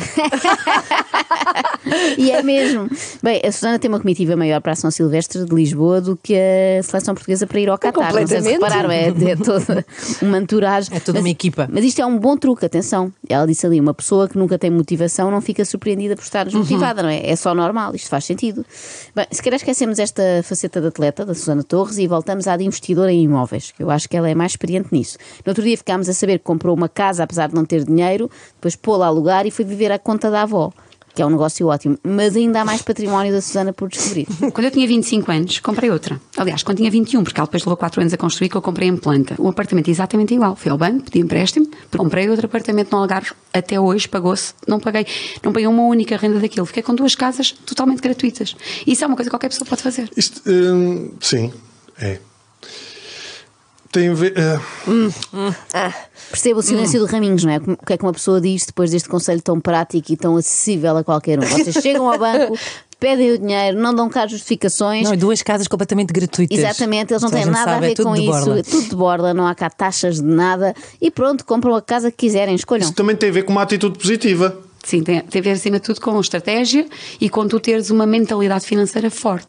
E 2.17 2.31
é 2.31 2.41
mesmo. 2.41 2.89
Bem, 3.23 3.41
a 3.45 3.51
Susana 3.51 3.79
tem 3.79 3.89
uma 3.89 3.99
comitiva 3.99 4.35
maior 4.35 4.59
para 4.61 4.73
a 4.73 4.75
São 4.75 4.91
Silvestre 4.91 5.45
de 5.45 5.55
Lisboa 5.55 6.01
do 6.01 6.17
que 6.17 6.35
a 6.35 6.83
seleção 6.83 7.13
portuguesa 7.13 7.47
para 7.47 7.59
ir 7.59 7.69
ao 7.69 7.77
Qatar. 7.77 8.13
Não 8.13 8.27
sei 8.27 8.41
se 8.41 8.51
repararam, 8.51 8.91
é, 8.91 9.07
é 9.07 9.35
toda 9.35 9.85
uma 10.21 10.37
entourage. 10.37 10.89
É 10.91 10.99
toda 10.99 11.19
uma 11.19 11.23
Mas- 11.23 11.31
equipa. 11.31 11.67
Mas 11.71 11.85
isto 11.85 12.01
é 12.01 12.05
um 12.05 12.17
bom 12.17 12.35
truque, 12.35 12.65
atenção. 12.65 13.11
Ela 13.29 13.45
disse 13.47 13.65
ali: 13.65 13.79
uma 13.79 13.93
pessoa 13.93 14.27
que 14.27 14.37
nunca 14.37 14.57
tem 14.57 14.69
motivação 14.69 15.31
não 15.31 15.39
fica 15.41 15.63
surpreendida 15.63 16.15
por 16.15 16.23
estar 16.23 16.45
desmotivada, 16.45 17.01
não 17.01 17.09
é? 17.09 17.25
É 17.29 17.35
só 17.35 17.53
normal, 17.55 17.95
isto 17.95 18.09
faz 18.09 18.25
sentido. 18.25 18.65
Bem, 19.15 19.25
se 19.31 19.41
calhar 19.41 19.57
esquecemos 19.57 19.99
esta 19.99 20.21
faceta 20.43 20.81
de 20.81 20.87
atleta, 20.87 21.25
da 21.25 21.33
Susana 21.33 21.63
Torres, 21.63 21.97
e 21.97 22.07
voltamos 22.07 22.47
à 22.47 22.57
de 22.57 22.65
investidora 22.65 23.11
em 23.11 23.23
imóveis, 23.23 23.71
que 23.71 23.81
eu 23.83 23.89
acho 23.89 24.09
que 24.09 24.17
ela 24.17 24.29
é 24.29 24.35
mais 24.35 24.55
experiente 24.67 24.89
nisso. 24.91 25.17
No 25.45 25.51
outro 25.51 25.63
dia 25.63 25.77
ficámos 25.77 26.09
a 26.09 26.13
saber 26.13 26.39
que 26.39 26.43
comprou 26.43 26.75
uma 26.75 26.89
casa, 26.89 27.23
apesar 27.23 27.47
de 27.47 27.55
não 27.55 27.65
ter 27.65 27.83
dinheiro, 27.83 28.29
depois 28.55 28.75
pô-la 28.75 29.05
a 29.05 29.09
alugar 29.09 29.45
e 29.45 29.51
foi 29.51 29.65
viver 29.65 29.91
à 29.91 29.97
conta 29.97 30.29
da 30.29 30.41
avó. 30.41 30.71
Que 31.15 31.23
é 31.23 31.25
um 31.25 31.31
negócio 31.31 31.65
ótimo, 31.65 31.97
mas 32.03 32.35
ainda 32.35 32.61
há 32.61 32.65
mais 32.65 32.83
património 32.83 33.33
da 33.33 33.41
Susana 33.41 33.73
por 33.73 33.89
descobrir. 33.89 34.27
Quando 34.53 34.65
eu 34.65 34.69
tinha 34.69 34.87
25 34.87 35.31
anos, 35.31 35.59
comprei 35.59 35.89
outra. 35.89 36.21
Aliás, 36.37 36.61
quando 36.61 36.77
tinha 36.77 36.91
21, 36.91 37.23
porque 37.23 37.39
ela 37.39 37.47
depois 37.47 37.63
levou 37.63 37.75
4 37.75 38.01
anos 38.01 38.13
a 38.13 38.17
construir, 38.17 38.49
que 38.49 38.55
eu 38.55 38.61
comprei 38.61 38.87
em 38.87 38.95
planta. 38.95 39.33
O 39.39 39.47
apartamento 39.47 39.87
é 39.87 39.91
exatamente 39.91 40.35
igual. 40.35 40.55
Fui 40.55 40.69
ao 40.69 40.77
banco, 40.77 41.05
pedi 41.05 41.19
empréstimo, 41.19 41.67
comprei 41.97 42.29
outro 42.29 42.45
apartamento 42.45 42.91
no 42.91 42.99
Algarve. 42.99 43.31
Até 43.51 43.79
hoje 43.79 44.07
pagou-se. 44.07 44.53
Não 44.67 44.79
paguei, 44.79 45.07
não 45.43 45.51
paguei 45.51 45.67
uma 45.67 45.81
única 45.85 46.15
renda 46.17 46.39
daquilo. 46.39 46.67
Fiquei 46.67 46.83
com 46.83 46.93
duas 46.93 47.15
casas 47.15 47.51
totalmente 47.51 47.99
gratuitas. 47.99 48.55
Isso 48.85 49.03
é 49.03 49.07
uma 49.07 49.15
coisa 49.15 49.27
que 49.27 49.33
qualquer 49.33 49.49
pessoa 49.49 49.67
pode 49.67 49.81
fazer. 49.81 50.11
Isto, 50.15 50.43
hum, 50.45 51.13
sim, 51.19 51.51
é. 51.99 52.19
Tem 53.97 54.09
a 54.09 54.13
ver. 54.13 54.33
eh, 54.37 54.59
Percebo 56.29 56.59
o 56.59 56.63
silêncio 56.63 57.03
de 57.03 57.11
Raminhos, 57.11 57.43
não 57.43 57.51
é? 57.51 57.57
O 57.57 57.85
que 57.85 57.93
é 57.93 57.97
que 57.97 58.03
uma 58.03 58.13
pessoa 58.13 58.39
diz 58.39 58.65
depois 58.65 58.91
deste 58.91 59.09
conselho 59.09 59.41
tão 59.41 59.59
prático 59.59 60.11
e 60.11 60.15
tão 60.17 60.35
acessível 60.37 60.97
a 60.97 61.03
qualquer 61.03 61.39
um? 61.39 61.41
Vocês 61.41 61.77
chegam 61.81 62.07
ao 62.11 62.19
banco, 62.19 62.55
pedem 62.99 63.31
o 63.31 63.39
dinheiro, 63.39 63.79
não 63.79 63.93
dão 63.95 64.07
cá 64.07 64.27
justificações. 64.27 65.03
Não, 65.05 65.13
e 65.15 65.17
duas 65.17 65.41
casas 65.41 65.67
completamente 65.67 66.13
gratuitas. 66.13 66.59
Exatamente, 66.59 67.11
eles 67.11 67.23
não 67.23 67.31
têm 67.31 67.45
nada 67.45 67.71
a 67.71 67.73
sabe, 67.73 67.85
é 67.85 67.89
ver 67.89 67.95
tudo 67.95 68.05
com 68.09 68.13
de 68.13 68.21
isso, 68.21 68.29
borla. 68.31 68.59
é 68.59 68.63
tudo 68.63 68.89
de 68.89 68.95
borda, 68.95 69.33
não 69.33 69.47
há 69.47 69.55
cá 69.55 69.69
taxas 69.69 70.17
de 70.17 70.27
nada 70.27 70.75
e 71.01 71.09
pronto, 71.09 71.43
compram 71.43 71.75
a 71.75 71.81
casa 71.81 72.11
que 72.11 72.17
quiserem, 72.17 72.53
escolham. 72.53 72.83
Isso 72.83 72.93
também 72.93 73.15
tem 73.15 73.29
a 73.29 73.33
ver 73.33 73.43
com 73.43 73.51
uma 73.51 73.63
atitude 73.63 73.97
positiva. 73.97 74.55
Sim, 74.83 75.01
tem, 75.03 75.21
tem 75.21 75.39
a 75.41 75.43
ver 75.43 75.51
acima 75.51 75.79
de 75.79 75.85
tudo 75.85 75.99
com 75.99 76.19
estratégia 76.19 76.85
e 77.19 77.29
com 77.29 77.47
tu 77.47 77.59
teres 77.59 77.89
uma 77.89 78.05
mentalidade 78.05 78.63
financeira 78.65 79.09
forte. 79.09 79.47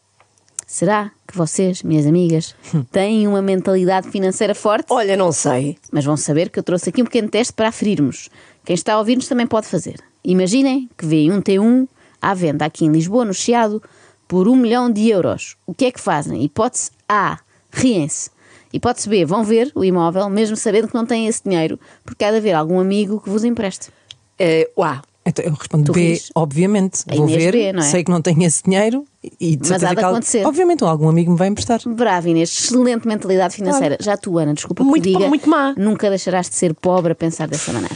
Será 0.71 1.09
que 1.27 1.35
vocês, 1.35 1.81
minhas 1.81 2.05
amigas, 2.05 2.53
têm 2.91 3.27
uma 3.27 3.41
mentalidade 3.41 4.07
financeira 4.11 4.53
forte? 4.53 4.85
Olha, 4.91 5.17
não 5.17 5.31
sei. 5.31 5.79
Mas 5.91 6.05
vão 6.05 6.15
saber 6.15 6.51
que 6.51 6.59
eu 6.59 6.63
trouxe 6.63 6.89
aqui 6.89 7.01
um 7.01 7.05
pequeno 7.05 7.27
teste 7.27 7.51
para 7.53 7.69
aferirmos. 7.69 8.29
Quem 8.63 8.75
está 8.75 8.93
a 8.93 8.99
ouvir-nos 8.99 9.27
também 9.27 9.47
pode 9.47 9.65
fazer. 9.65 9.99
Imaginem 10.23 10.87
que 10.95 11.07
vêem 11.07 11.31
um 11.31 11.41
T1 11.41 11.87
à 12.21 12.35
venda 12.35 12.65
aqui 12.65 12.85
em 12.85 12.91
Lisboa, 12.91 13.25
no 13.25 13.33
Chiado, 13.33 13.81
por 14.27 14.47
um 14.47 14.55
milhão 14.55 14.91
de 14.91 15.09
euros. 15.09 15.57
O 15.65 15.73
que 15.73 15.85
é 15.85 15.91
que 15.91 15.99
fazem? 15.99 16.43
Hipótese 16.43 16.91
A, 17.09 17.39
riem-se. 17.71 18.29
Hipótese 18.71 19.09
B, 19.09 19.25
vão 19.25 19.43
ver 19.43 19.71
o 19.73 19.83
imóvel, 19.83 20.29
mesmo 20.29 20.55
sabendo 20.55 20.87
que 20.87 20.93
não 20.93 21.03
têm 21.03 21.25
esse 21.25 21.43
dinheiro, 21.43 21.79
porque 22.05 22.23
há 22.23 22.29
de 22.29 22.37
haver 22.37 22.53
algum 22.53 22.79
amigo 22.79 23.19
que 23.19 23.31
vos 23.31 23.43
empreste. 23.43 23.89
Eh, 24.37 24.69
uá, 24.77 25.01
Então 25.29 25.45
eu 25.45 25.53
respondo 25.53 25.85
Tu 25.85 25.91
B, 25.93 25.99
rires? 26.01 26.31
obviamente. 26.35 27.03
A 27.09 27.15
Vou 27.15 27.27
Inês 27.27 27.43
ver, 27.43 27.51
B, 27.53 27.73
não 27.73 27.79
é? 27.79 27.85
sei 27.85 28.03
que 28.03 28.11
não 28.11 28.21
tenho 28.21 28.43
esse 28.43 28.63
dinheiro 28.63 29.05
e 29.39 29.55
de 29.55 29.69
Mas 29.69 29.83
há 29.83 29.93
de 29.93 29.99
acontecer. 29.99 30.45
Obviamente, 30.45 30.83
algum 30.83 31.07
amigo 31.09 31.31
me 31.31 31.37
vai 31.37 31.47
emprestar. 31.47 31.79
Bravo, 31.85 32.27
Inês, 32.27 32.49
excelente 32.51 33.07
mentalidade 33.07 33.55
financeira. 33.55 33.97
Já 33.99 34.17
tu, 34.17 34.37
Ana, 34.37 34.53
desculpa 34.53 34.83
Muito 34.83 35.03
que 35.03 35.13
diga, 35.13 35.27
muito 35.27 35.49
má. 35.49 35.73
nunca 35.77 36.09
deixarás 36.09 36.49
de 36.49 36.55
ser 36.55 36.73
pobre 36.73 37.11
a 37.11 37.15
pensar 37.15 37.47
dessa 37.47 37.71
maneira. 37.71 37.95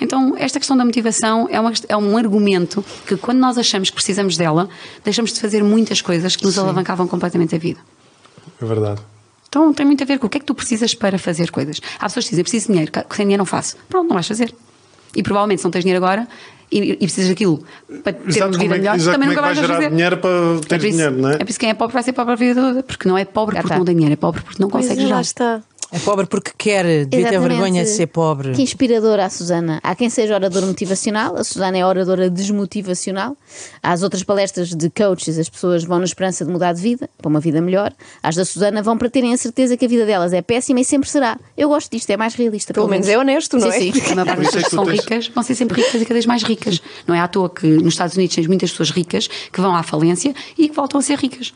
Então, 0.00 0.34
esta 0.36 0.58
questão 0.58 0.76
da 0.76 0.84
motivação 0.84 1.48
é, 1.50 1.58
uma, 1.60 1.72
é 1.88 1.96
um 1.96 2.16
argumento 2.16 2.84
que, 3.06 3.16
quando 3.16 3.38
nós 3.38 3.56
achamos 3.56 3.90
que 3.90 3.94
precisamos 3.94 4.36
dela, 4.36 4.68
deixamos 5.04 5.32
de 5.32 5.40
fazer 5.40 5.62
muitas 5.62 6.02
coisas 6.02 6.34
que 6.34 6.44
nos 6.44 6.58
alavancavam 6.58 7.06
completamente 7.06 7.54
a 7.54 7.58
vida. 7.58 7.78
É 8.60 8.64
verdade. 8.64 9.00
Então, 9.48 9.72
tem 9.72 9.86
muito 9.86 10.02
a 10.02 10.06
ver 10.06 10.18
com 10.18 10.26
o 10.26 10.28
que 10.30 10.38
é 10.38 10.40
que 10.40 10.46
tu 10.46 10.54
precisas 10.54 10.94
para 10.96 11.16
fazer 11.16 11.50
coisas. 11.52 11.80
Há 12.00 12.06
pessoas 12.06 12.24
que 12.24 12.30
dizem, 12.30 12.40
eu 12.40 12.44
preciso 12.44 12.66
de 12.66 12.72
dinheiro, 12.72 12.90
que 12.90 13.16
sem 13.16 13.24
dinheiro 13.24 13.40
não 13.40 13.46
faço. 13.46 13.76
Pronto, 13.88 14.08
não 14.08 14.14
vais 14.14 14.26
fazer. 14.26 14.52
E 15.16 15.22
provavelmente, 15.22 15.60
se 15.60 15.64
não 15.64 15.70
tens 15.70 15.82
dinheiro 15.84 16.04
agora 16.04 16.26
e, 16.72 16.92
e 16.92 16.96
precisas 16.96 17.28
daquilo 17.28 17.62
para 18.02 18.12
ter 18.14 18.28
Exato, 18.28 18.58
vida 18.58 18.74
é, 18.74 18.78
melhor, 18.78 18.98
também 18.98 19.12
como 19.12 19.24
é 19.24 19.26
nunca 19.26 19.34
que 19.34 19.40
vais 19.40 19.58
gerar 19.58 19.74
fazer. 19.74 19.90
dinheiro 19.90 20.16
para 20.18 20.30
É 20.30 20.60
ter 20.60 20.78
por, 20.78 20.86
isso, 20.86 20.96
dinheiro, 20.96 21.16
não 21.16 21.30
é? 21.30 21.34
é 21.34 21.38
por 21.38 21.50
isso 21.50 21.58
que 21.58 21.64
quem 21.66 21.70
é 21.70 21.74
pobre 21.74 21.94
vai 21.94 22.02
ser 22.02 22.12
pobre 22.12 22.32
a 22.32 22.36
vida 22.36 22.60
toda, 22.60 22.82
porque 22.82 23.08
não 23.08 23.16
é 23.18 23.24
pobre 23.24 23.54
porque 23.56 23.66
está. 23.66 23.78
não 23.78 23.84
tem 23.84 23.94
dinheiro, 23.94 24.12
é 24.12 24.16
pobre 24.16 24.42
porque 24.42 24.60
não 24.62 24.68
pois 24.68 24.84
consegue 24.84 25.00
é, 25.00 25.04
lá 25.04 25.08
gerar. 25.08 25.20
está. 25.20 25.62
É 25.94 25.98
pobre 26.00 26.26
porque 26.26 26.50
quer, 26.58 27.06
devia 27.06 27.30
ter 27.30 27.38
vergonha 27.38 27.84
de 27.84 27.88
ser 27.88 28.08
pobre. 28.08 28.50
Que 28.50 28.62
inspiradora 28.62 29.26
a 29.26 29.30
Susana. 29.30 29.78
Há 29.80 29.94
quem 29.94 30.10
seja 30.10 30.34
oradora 30.34 30.66
motivacional, 30.66 31.36
a 31.36 31.44
Susana 31.44 31.78
é 31.78 31.86
oradora 31.86 32.28
desmotivacional. 32.28 33.36
Há 33.80 33.92
as 33.92 34.02
outras 34.02 34.24
palestras 34.24 34.70
de 34.70 34.90
coaches, 34.90 35.38
as 35.38 35.48
pessoas 35.48 35.84
vão 35.84 35.98
na 36.00 36.04
esperança 36.04 36.44
de 36.44 36.50
mudar 36.50 36.72
de 36.72 36.82
vida, 36.82 37.08
para 37.16 37.28
uma 37.28 37.38
vida 37.38 37.60
melhor. 37.60 37.92
As 38.20 38.34
da 38.34 38.44
Susana 38.44 38.82
vão 38.82 38.98
para 38.98 39.08
terem 39.08 39.32
a 39.32 39.36
certeza 39.36 39.76
que 39.76 39.84
a 39.84 39.88
vida 39.88 40.04
delas 40.04 40.32
é 40.32 40.42
péssima 40.42 40.80
e 40.80 40.84
sempre 40.84 41.08
será. 41.08 41.38
Eu 41.56 41.68
gosto 41.68 41.92
disto, 41.92 42.10
é 42.10 42.16
mais 42.16 42.34
realista. 42.34 42.74
Pelo 42.74 42.88
menos 42.88 43.06
é 43.06 43.16
honesto, 43.16 43.56
não 43.56 43.68
é? 43.68 43.78
Sim, 43.78 43.92
sim. 43.92 44.00
A 44.10 44.14
maior 44.16 44.26
parte 44.26 44.42
das 44.42 44.50
Por 44.50 44.58
isso 44.58 44.70
pessoas 44.70 44.90
que 44.90 44.96
são 44.96 45.14
ricas 45.14 45.28
vão 45.28 45.44
ser 45.44 45.54
sempre 45.54 45.80
ricas 45.80 46.02
e 46.02 46.04
cada 46.04 46.14
vez 46.14 46.26
mais 46.26 46.42
ricas. 46.42 46.82
Não 47.06 47.14
é 47.14 47.20
à 47.20 47.28
toa 47.28 47.48
que 47.48 47.68
nos 47.68 47.94
Estados 47.94 48.16
Unidos 48.16 48.34
tens 48.34 48.48
muitas 48.48 48.72
pessoas 48.72 48.90
ricas 48.90 49.28
que 49.28 49.60
vão 49.60 49.76
à 49.76 49.84
falência 49.84 50.34
e 50.58 50.68
que 50.68 50.74
voltam 50.74 50.98
a 50.98 51.02
ser 51.04 51.16
ricas. 51.20 51.54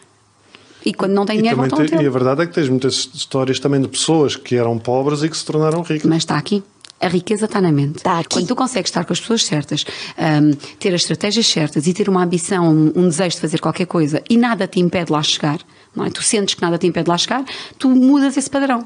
E 0.85 0.95
quando 0.95 1.13
não 1.13 1.27
têm 1.27 1.39
dinheiro, 1.39 1.57
voltam 1.57 1.79
a 1.81 1.85
tem- 1.87 1.95
e 1.97 2.01
a 2.01 2.03
ter. 2.03 2.11
verdade 2.11 2.43
é 2.43 2.47
que 2.47 2.55
tens 2.55 2.69
muitas 2.69 3.09
histórias 3.15 3.59
também 3.59 3.81
de 3.81 3.89
pessoas 3.89 4.37
que 4.37 4.55
eram 4.57 4.79
pobres 4.79 5.23
e 5.23 5.29
que 5.29 5.37
se 5.37 5.45
tornaram 5.45 5.83
ricas. 5.83 6.05
Mas 6.09 6.19
está 6.19 6.37
aqui. 6.37 6.63
A 7.01 7.07
riqueza 7.09 7.45
está 7.45 7.61
na 7.61 7.71
mente. 7.71 7.99
Está 7.99 8.19
aqui. 8.19 8.31
Quando 8.31 8.49
tu 8.49 8.57
consegues 8.57 8.89
estar 8.91 9.05
com 9.05 9.13
as 9.13 9.21
pessoas 9.21 9.45
certas, 9.45 9.85
hum, 10.19 10.51
ter 10.81 10.89
as 10.95 11.03
estratégias 11.03 11.47
certas 11.47 11.87
e 11.87 11.93
ter 11.95 12.09
uma 12.09 12.25
ambição, 12.25 12.69
um, 12.69 12.93
um 12.97 13.09
desejo 13.09 13.37
de 13.37 13.41
fazer 13.41 13.61
qualquer 13.61 13.87
coisa 13.87 14.21
e 14.29 14.37
nada 14.37 14.67
te 14.67 14.81
impede 14.81 15.13
lá 15.13 15.23
chegar, 15.23 15.61
não 15.95 16.05
é? 16.05 16.11
Tu 16.11 16.23
sentes 16.25 16.55
que 16.55 16.63
nada 16.63 16.77
te 16.77 16.87
impede 16.89 17.05
de 17.05 17.11
lá 17.11 17.19
chegar, 17.19 17.45
tu 17.79 17.89
mudas 17.89 18.37
esse 18.37 18.51
padrão. 18.51 18.85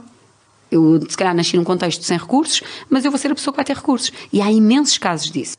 Eu, 0.70 1.00
se 1.08 1.16
calhar, 1.16 1.34
nasci 1.34 1.56
num 1.56 1.64
contexto 1.64 2.02
sem 2.04 2.18
recursos, 2.18 2.62
mas 2.88 3.04
eu 3.04 3.10
vou 3.10 3.18
ser 3.18 3.30
a 3.30 3.34
pessoa 3.34 3.52
que 3.52 3.56
vai 3.56 3.64
ter 3.64 3.76
recursos. 3.76 4.10
E 4.32 4.40
há 4.42 4.50
imensos 4.50 4.96
casos 4.98 5.30
disso. 5.30 5.56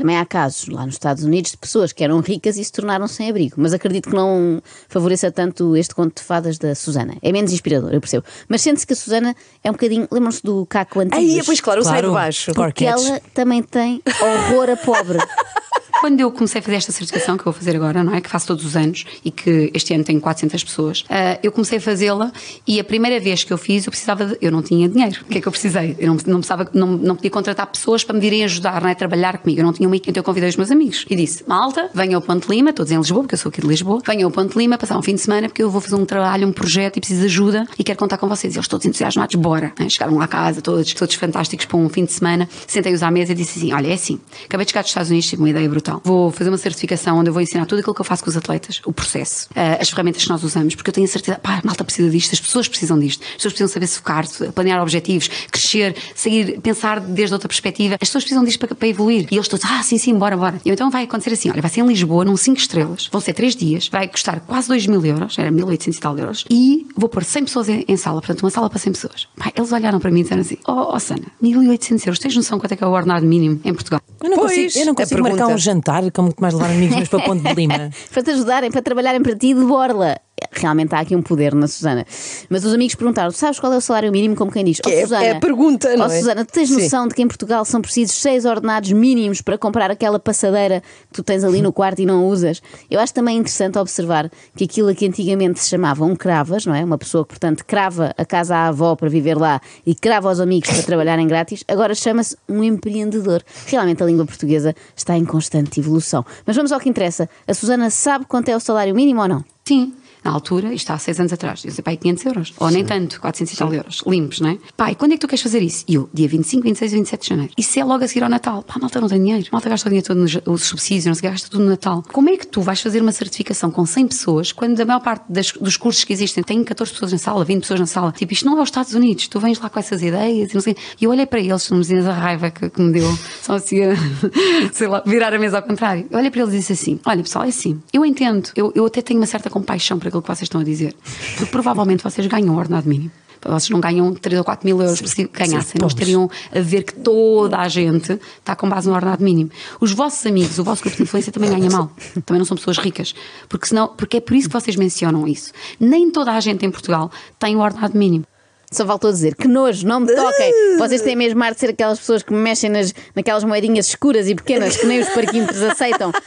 Também 0.00 0.16
há 0.16 0.24
casos 0.24 0.66
lá 0.68 0.84
nos 0.86 0.94
Estados 0.94 1.24
Unidos 1.24 1.50
de 1.52 1.56
pessoas 1.58 1.92
que 1.92 2.02
eram 2.02 2.20
ricas 2.20 2.56
e 2.56 2.64
se 2.64 2.72
tornaram 2.72 3.06
sem 3.06 3.28
abrigo, 3.28 3.56
mas 3.58 3.72
acredito 3.74 4.08
que 4.10 4.14
não 4.16 4.62
favoreça 4.88 5.30
tanto 5.30 5.76
este 5.76 5.94
conto 5.94 6.20
de 6.20 6.26
fadas 6.26 6.58
da 6.58 6.74
Susana. 6.74 7.16
É 7.22 7.30
menos 7.32 7.52
inspirador, 7.52 7.92
eu 7.92 8.00
percebo. 8.00 8.24
Mas 8.48 8.62
sente-se 8.62 8.86
que 8.86 8.92
a 8.92 8.96
Susana 8.96 9.34
é 9.62 9.68
um 9.70 9.72
bocadinho. 9.74 10.08
Lembram-se 10.10 10.42
do 10.42 10.64
Caco 10.66 11.00
Antigo? 11.00 11.16
Aí, 11.16 11.42
pois 11.44 11.60
claro, 11.60 11.82
de 11.82 11.88
Claro. 11.88 12.12
baixo. 12.12 12.52
Porque 12.54 12.84
Corquetes. 12.86 13.06
ela 13.10 13.20
também 13.34 13.62
tem 13.62 14.02
horror 14.20 14.70
a 14.70 14.76
pobre. 14.76 15.18
Quando 16.00 16.18
eu 16.20 16.32
comecei 16.32 16.60
a 16.60 16.62
fazer 16.62 16.76
esta 16.76 16.92
certificação 16.92 17.36
que 17.36 17.42
eu 17.42 17.52
vou 17.52 17.52
fazer 17.52 17.76
agora, 17.76 18.02
não 18.02 18.14
é? 18.14 18.22
Que 18.22 18.30
faço 18.30 18.46
todos 18.46 18.64
os 18.64 18.74
anos 18.74 19.04
e 19.22 19.30
que 19.30 19.70
este 19.74 19.92
ano 19.92 20.02
tem 20.02 20.18
400 20.18 20.64
pessoas, 20.64 21.04
ah, 21.10 21.38
eu 21.42 21.52
comecei 21.52 21.76
a 21.76 21.80
fazê-la 21.80 22.32
e 22.66 22.80
a 22.80 22.84
primeira 22.84 23.20
vez 23.20 23.44
que 23.44 23.52
eu 23.52 23.58
fiz, 23.58 23.86
eu 23.86 23.90
precisava 23.90 24.24
de, 24.24 24.38
eu 24.40 24.50
não 24.50 24.62
tinha 24.62 24.88
dinheiro. 24.88 25.20
O 25.20 25.24
que 25.26 25.36
é 25.36 25.40
que 25.42 25.46
eu 25.46 25.52
precisei? 25.52 25.96
Eu 25.98 26.08
não, 26.08 26.16
não, 26.26 26.38
precisava, 26.38 26.66
não, 26.72 26.86
não 26.86 27.16
podia 27.16 27.30
contratar 27.30 27.66
pessoas 27.66 28.02
para 28.02 28.14
me 28.14 28.20
virem 28.20 28.44
ajudar, 28.44 28.80
não 28.80 28.88
é? 28.88 28.94
Trabalhar 28.94 29.36
comigo. 29.36 29.60
Eu 29.60 29.64
não 29.64 29.74
tinha 29.74 29.86
uma 29.86 29.94
equipe, 29.94 30.10
então 30.10 30.20
eu 30.20 30.24
convidei 30.24 30.48
os 30.48 30.56
meus 30.56 30.70
amigos 30.70 31.04
e 31.08 31.14
disse: 31.14 31.44
Malta, 31.46 31.90
venham 31.92 32.14
ao 32.16 32.22
Ponte 32.22 32.48
Lima, 32.48 32.72
todos 32.72 32.90
em 32.90 32.96
Lisboa, 32.96 33.22
porque 33.22 33.34
eu 33.34 33.38
sou 33.38 33.50
aqui 33.50 33.60
de 33.60 33.66
Lisboa, 33.66 34.00
venham 34.06 34.26
ao 34.28 34.30
Ponte 34.30 34.56
Lima 34.56 34.78
passar 34.78 34.98
um 34.98 35.02
fim 35.02 35.14
de 35.14 35.20
semana 35.20 35.48
porque 35.48 35.62
eu 35.62 35.70
vou 35.70 35.82
fazer 35.82 35.96
um 35.96 36.06
trabalho, 36.06 36.48
um 36.48 36.52
projeto 36.52 36.96
e 36.96 37.00
preciso 37.00 37.20
de 37.20 37.26
ajuda 37.26 37.66
e 37.78 37.84
quero 37.84 37.98
contar 37.98 38.16
com 38.16 38.26
vocês. 38.26 38.54
E 38.54 38.56
eles 38.56 38.68
todos 38.68 38.86
entusiasmados, 38.86 39.34
bora. 39.34 39.72
né? 39.78 39.88
Chegaram 39.90 40.16
lá 40.16 40.24
a 40.24 40.28
casa, 40.28 40.62
todos, 40.62 40.94
todos 40.94 41.14
fantásticos 41.14 41.66
para 41.66 41.76
um 41.76 41.90
fim 41.90 42.06
de 42.06 42.12
semana. 42.12 42.48
Sentei-os 42.66 43.02
à 43.02 43.10
mesa 43.10 43.32
e 43.32 43.34
disse 43.34 43.58
assim: 43.58 43.72
Olha, 43.74 43.88
é 43.88 43.94
assim, 43.94 44.18
acabei 44.46 44.64
de 44.64 44.70
chegar 44.72 44.80
dos 44.82 44.90
Estados 44.90 45.10
Unidos, 45.10 45.28
tive 45.28 45.42
uma 45.42 45.50
ideia 45.50 45.68
brutal. 45.68 45.89
Vou 46.04 46.30
fazer 46.30 46.50
uma 46.50 46.58
certificação 46.58 47.18
onde 47.18 47.30
eu 47.30 47.32
vou 47.32 47.42
ensinar 47.42 47.66
tudo 47.66 47.80
aquilo 47.80 47.94
que 47.94 48.00
eu 48.00 48.04
faço 48.04 48.22
com 48.22 48.30
os 48.30 48.36
atletas, 48.36 48.80
o 48.84 48.92
processo, 48.92 49.48
ah, 49.54 49.78
as 49.80 49.88
ferramentas 49.90 50.22
que 50.22 50.28
nós 50.28 50.42
usamos, 50.44 50.74
porque 50.74 50.90
eu 50.90 50.94
tenho 50.94 51.06
a 51.06 51.10
certeza, 51.10 51.38
pá, 51.38 51.60
a 51.62 51.66
malta 51.66 51.84
precisa 51.84 52.10
disto, 52.10 52.32
as 52.32 52.40
pessoas 52.40 52.68
precisam 52.68 52.98
disto, 52.98 53.22
as 53.22 53.36
pessoas 53.36 53.52
precisam 53.54 53.68
saber 53.68 53.86
focar, 53.86 54.24
planear 54.54 54.80
objetivos, 54.82 55.28
crescer, 55.50 55.96
seguir, 56.14 56.60
pensar 56.60 57.00
desde 57.00 57.34
outra 57.34 57.48
perspectiva. 57.48 57.94
As 57.94 58.08
pessoas 58.08 58.24
precisam 58.24 58.44
disto 58.44 58.58
para, 58.58 58.74
para 58.74 58.88
evoluir. 58.88 59.26
E 59.30 59.36
eles 59.36 59.48
todos, 59.48 59.64
ah, 59.66 59.82
sim, 59.82 59.98
sim, 59.98 60.14
bora, 60.14 60.36
bora. 60.36 60.60
E 60.64 60.68
eu, 60.68 60.74
então 60.74 60.90
vai 60.90 61.04
acontecer 61.04 61.32
assim: 61.32 61.50
olha, 61.50 61.60
vai 61.60 61.70
ser 61.70 61.80
em 61.80 61.86
Lisboa, 61.86 62.24
num 62.24 62.36
5 62.36 62.58
estrelas, 62.58 63.08
vão 63.10 63.20
ser 63.20 63.32
3 63.34 63.56
dias, 63.56 63.88
vai 63.88 64.06
custar 64.08 64.40
quase 64.40 64.68
2 64.68 64.86
mil 64.86 65.04
euros, 65.04 65.38
era 65.38 65.50
1800 65.50 65.96
e 65.96 66.00
tal 66.00 66.18
euros, 66.18 66.44
e 66.50 66.86
vou 66.96 67.08
pôr 67.08 67.24
100 67.24 67.44
pessoas 67.44 67.68
em, 67.68 67.84
em 67.86 67.96
sala, 67.96 68.20
portanto, 68.20 68.42
uma 68.42 68.50
sala 68.50 68.68
para 68.68 68.78
100 68.78 68.92
pessoas. 68.92 69.28
Pá, 69.36 69.52
eles 69.54 69.72
olharam 69.72 69.98
para 69.98 70.10
mim 70.10 70.20
e 70.20 70.22
disseram 70.22 70.42
assim: 70.42 70.56
oh, 70.66 70.94
oh 70.94 71.00
Sana, 71.00 71.24
1800 71.40 72.06
euros, 72.06 72.18
tens 72.18 72.36
noção 72.36 72.58
quanto 72.58 72.72
é 72.72 72.76
que 72.76 72.84
é 72.84 72.86
o 72.86 72.90
ordenado 72.90 73.26
mínimo 73.26 73.60
em 73.64 73.72
Portugal? 73.74 74.00
Eu 74.22 74.30
não 74.30 74.36
Pois, 74.36 74.52
consigo, 74.52 74.78
eu 74.78 74.86
não 74.86 74.94
consigo 74.94 75.22
marcar 75.22 75.36
pergunta. 75.36 75.54
um 75.54 75.58
jantar, 75.58 75.79
como 76.12 76.32
que 76.32 76.40
mais 76.40 76.54
levar 76.54 76.70
amigos 76.70 76.96
meus 76.96 77.08
para 77.08 77.24
Ponte 77.24 77.42
de 77.42 77.54
Lima. 77.54 77.90
para 78.12 78.22
te 78.22 78.30
ajudarem, 78.30 78.70
para 78.70 78.82
trabalharem 78.82 79.22
para 79.22 79.36
ti 79.36 79.54
de 79.54 79.64
borla. 79.64 80.20
Realmente 80.52 80.94
há 80.94 81.00
aqui 81.00 81.14
um 81.14 81.22
poder 81.22 81.54
na 81.54 81.66
Susana. 81.66 82.06
Mas 82.48 82.64
os 82.64 82.72
amigos 82.74 82.94
perguntaram: 82.94 83.30
sabes 83.30 83.58
qual 83.60 83.72
é 83.72 83.76
o 83.76 83.80
salário 83.80 84.10
mínimo? 84.10 84.34
Como 84.36 84.50
quem 84.50 84.64
diz? 84.64 84.80
Que 84.80 84.88
"Oh, 84.88 84.92
é- 84.92 85.00
Susana, 85.02 85.24
é 85.24 85.30
a 85.32 85.40
pergunta, 85.40 85.96
não 85.96 86.06
oh, 86.06 86.10
é? 86.10 86.18
Susana, 86.18 86.44
tens 86.44 86.68
Sim. 86.68 86.82
noção 86.82 87.08
de 87.08 87.14
que 87.14 87.22
em 87.22 87.28
Portugal 87.28 87.64
são 87.64 87.80
precisos 87.80 88.16
seis 88.16 88.44
ordenados 88.44 88.92
mínimos 88.92 89.40
para 89.40 89.56
comprar 89.58 89.90
aquela 89.90 90.18
passadeira 90.18 90.82
que 91.08 91.14
tu 91.14 91.22
tens 91.22 91.44
ali 91.44 91.62
no 91.62 91.72
quarto 91.72 92.00
e 92.00 92.06
não 92.06 92.26
usas? 92.26 92.62
Eu 92.90 93.00
acho 93.00 93.14
também 93.14 93.36
interessante 93.36 93.78
observar 93.78 94.30
que 94.56 94.64
aquilo 94.64 94.94
que 94.94 95.06
antigamente 95.06 95.60
se 95.60 95.68
chamava 95.68 96.04
um 96.04 96.16
cravas, 96.16 96.66
não 96.66 96.74
é? 96.74 96.84
Uma 96.84 96.98
pessoa 96.98 97.24
que, 97.24 97.30
portanto, 97.30 97.64
crava 97.64 98.14
a 98.16 98.24
casa 98.24 98.56
à 98.56 98.68
avó 98.68 98.94
para 98.96 99.08
viver 99.08 99.36
lá 99.36 99.60
e 99.86 99.94
crava 99.94 100.28
aos 100.28 100.40
amigos 100.40 100.70
para 100.70 100.82
trabalharem 100.82 101.26
grátis, 101.26 101.64
agora 101.68 101.94
chama-se 101.94 102.36
um 102.48 102.62
empreendedor. 102.62 103.42
Realmente 103.66 104.02
a 104.02 104.06
língua 104.06 104.24
portuguesa 104.26 104.74
está 104.96 105.16
em 105.16 105.24
constante 105.24 105.80
evolução. 105.80 106.24
Mas 106.46 106.56
vamos 106.56 106.72
ao 106.72 106.80
que 106.80 106.88
interessa. 106.88 107.28
A 107.46 107.54
Susana 107.54 107.90
sabe 107.90 108.24
quanto 108.26 108.48
é 108.48 108.56
o 108.56 108.60
salário 108.60 108.94
mínimo 108.94 109.20
ou 109.22 109.28
não? 109.28 109.44
Sim. 109.64 109.94
Na 110.24 110.30
altura, 110.32 110.72
isto 110.74 110.90
há 110.90 110.98
seis 110.98 111.18
anos 111.18 111.32
atrás, 111.32 111.64
eu 111.64 111.70
sei, 111.70 111.82
pai, 111.82 111.96
500 111.96 112.26
euros. 112.26 112.52
Ou 112.58 112.70
nem 112.70 112.84
tanto, 112.84 113.20
400 113.20 113.52
e 113.52 113.56
tal 113.56 113.72
euros. 113.74 114.02
Limpos, 114.06 114.40
não 114.40 114.50
é? 114.50 114.58
Pai, 114.76 114.94
quando 114.94 115.12
é 115.12 115.14
que 115.14 115.20
tu 115.20 115.28
queres 115.28 115.42
fazer 115.42 115.62
isso? 115.62 115.84
E 115.88 115.94
eu, 115.94 116.08
dia 116.12 116.28
25, 116.28 116.62
26 116.64 116.92
e 116.92 116.96
27 116.96 117.22
de 117.22 117.28
janeiro. 117.28 117.52
Isso 117.56 117.78
é 117.78 117.84
logo 117.84 118.04
a 118.04 118.08
seguir 118.08 118.22
ao 118.22 118.28
Natal. 118.30 118.62
Pá, 118.62 118.74
malta 118.80 119.00
não 119.00 119.08
tem 119.08 119.18
dinheiro. 119.18 119.46
Malta 119.52 119.68
gasta 119.68 119.88
o 119.88 119.90
dinheiro 119.90 120.06
todo 120.06 120.18
nos 120.18 120.36
os 120.46 120.62
subsídios, 120.64 121.06
não 121.06 121.14
que, 121.14 121.22
gasta 121.22 121.48
tudo 121.48 121.64
no 121.64 121.70
Natal. 121.70 122.02
Como 122.12 122.28
é 122.28 122.36
que 122.36 122.46
tu 122.46 122.60
vais 122.60 122.80
fazer 122.80 123.00
uma 123.00 123.12
certificação 123.12 123.70
com 123.70 123.84
100 123.86 124.08
pessoas 124.08 124.52
quando 124.52 124.78
a 124.80 124.84
maior 124.84 125.00
parte 125.00 125.24
das- 125.28 125.52
dos 125.52 125.76
cursos 125.76 126.04
que 126.04 126.12
existem 126.12 126.42
tem 126.44 126.62
14 126.64 126.92
pessoas 126.92 127.12
na 127.12 127.18
sala, 127.18 127.44
20 127.44 127.60
pessoas 127.62 127.80
na 127.80 127.86
sala? 127.86 128.12
Tipo, 128.12 128.32
isto 128.32 128.44
não 128.46 128.58
é 128.58 128.62
os 128.62 128.68
Estados 128.68 128.94
Unidos. 128.94 129.26
Tu 129.28 129.40
vens 129.40 129.58
lá 129.58 129.68
com 129.70 129.78
essas 129.78 130.02
ideias 130.02 130.50
e 130.50 130.54
não 130.54 130.60
sei. 130.60 130.76
E 131.00 131.04
eu 131.04 131.10
olhei 131.10 131.26
para 131.26 131.40
eles, 131.40 131.68
não 131.70 131.78
me 131.78 131.82
dizias 131.82 132.06
a 132.06 132.12
raiva 132.12 132.50
que, 132.50 132.68
que 132.68 132.80
me 132.82 132.92
deu. 132.92 133.08
Só 133.42 133.54
assim, 133.54 133.80
a- 133.84 133.94
sei 134.72 134.86
lá, 134.88 135.02
virar 135.06 135.32
a 135.34 135.38
mesa 135.38 135.58
ao 135.58 135.62
contrário. 135.62 136.06
Eu 136.10 136.18
olhei 136.18 136.30
para 136.30 136.42
eles 136.42 136.54
e 136.54 136.58
disse 136.58 136.72
assim: 136.72 137.00
Olha, 137.04 137.22
pessoal, 137.22 137.44
é 137.44 137.48
assim. 137.48 137.80
Eu 137.92 138.04
entendo, 138.04 138.50
eu, 138.56 138.72
eu 138.74 138.86
até 138.86 139.00
tenho 139.02 139.20
uma 139.20 139.26
certa 139.26 139.48
compaixão 139.50 139.98
por 139.98 140.08
aquilo 140.10 140.22
que 140.22 140.28
vocês 140.28 140.42
estão 140.42 140.60
a 140.60 140.64
dizer. 140.64 140.94
Porque 141.36 141.50
provavelmente 141.50 142.02
vocês 142.02 142.26
ganham 142.26 142.54
o 142.54 142.58
ordenado 142.58 142.88
mínimo. 142.88 143.10
Vocês 143.42 143.70
não 143.70 143.80
ganham 143.80 144.12
3 144.12 144.38
ou 144.38 144.44
4 144.44 144.66
mil 144.66 144.82
euros 144.82 144.98
se 144.98 145.24
ganhassem, 145.24 145.80
não 145.80 145.88
estariam 145.88 146.30
a 146.54 146.60
ver 146.60 146.82
que 146.82 146.94
toda 146.94 147.56
a 147.56 147.68
gente 147.68 148.20
está 148.38 148.54
com 148.54 148.68
base 148.68 148.86
no 148.86 148.94
ordenado 148.94 149.24
mínimo. 149.24 149.50
Os 149.80 149.92
vossos 149.92 150.24
amigos, 150.26 150.58
o 150.58 150.64
vosso 150.64 150.82
grupo 150.82 150.98
de 150.98 151.04
influência 151.04 151.32
também 151.32 151.50
ganha 151.50 151.70
mal. 151.70 151.90
Também 152.26 152.38
não 152.38 152.44
são 152.44 152.56
pessoas 152.56 152.76
ricas. 152.76 153.14
Porque, 153.48 153.66
senão, 153.66 153.88
porque 153.88 154.18
é 154.18 154.20
por 154.20 154.36
isso 154.36 154.48
que 154.48 154.52
vocês 154.52 154.76
mencionam 154.76 155.26
isso. 155.26 155.52
Nem 155.78 156.10
toda 156.10 156.32
a 156.32 156.40
gente 156.40 156.66
em 156.66 156.70
Portugal 156.70 157.10
tem 157.38 157.56
o 157.56 157.60
ordenado 157.60 157.96
mínimo. 157.96 158.26
Só 158.70 158.86
faltou 158.86 159.10
dizer 159.10 159.34
que 159.34 159.48
nojo, 159.48 159.84
não 159.84 159.98
me 159.98 160.14
toquem. 160.14 160.52
Vocês 160.78 161.02
têm 161.02 161.16
mesmo 161.16 161.42
ar 161.42 161.52
de 161.52 161.58
ser 161.58 161.70
aquelas 161.70 161.98
pessoas 161.98 162.22
que 162.22 162.32
mexem 162.32 162.70
nas, 162.70 162.94
naquelas 163.16 163.42
moedinhas 163.42 163.88
escuras 163.88 164.28
e 164.28 164.34
pequenas 164.36 164.76
que 164.76 164.86
nem 164.86 165.00
os 165.00 165.08
parquímetros 165.08 165.60
aceitam. 165.62 166.12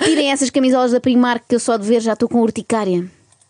E 0.00 0.04
tirem 0.04 0.32
essas 0.32 0.50
camisolas 0.50 0.92
da 0.92 1.00
Primark 1.00 1.44
que 1.46 1.54
eu 1.54 1.60
só 1.60 1.76
de 1.76 1.86
ver 1.86 2.00
já 2.00 2.14
estou 2.14 2.28
com 2.28 2.40
urticária. 2.40 3.04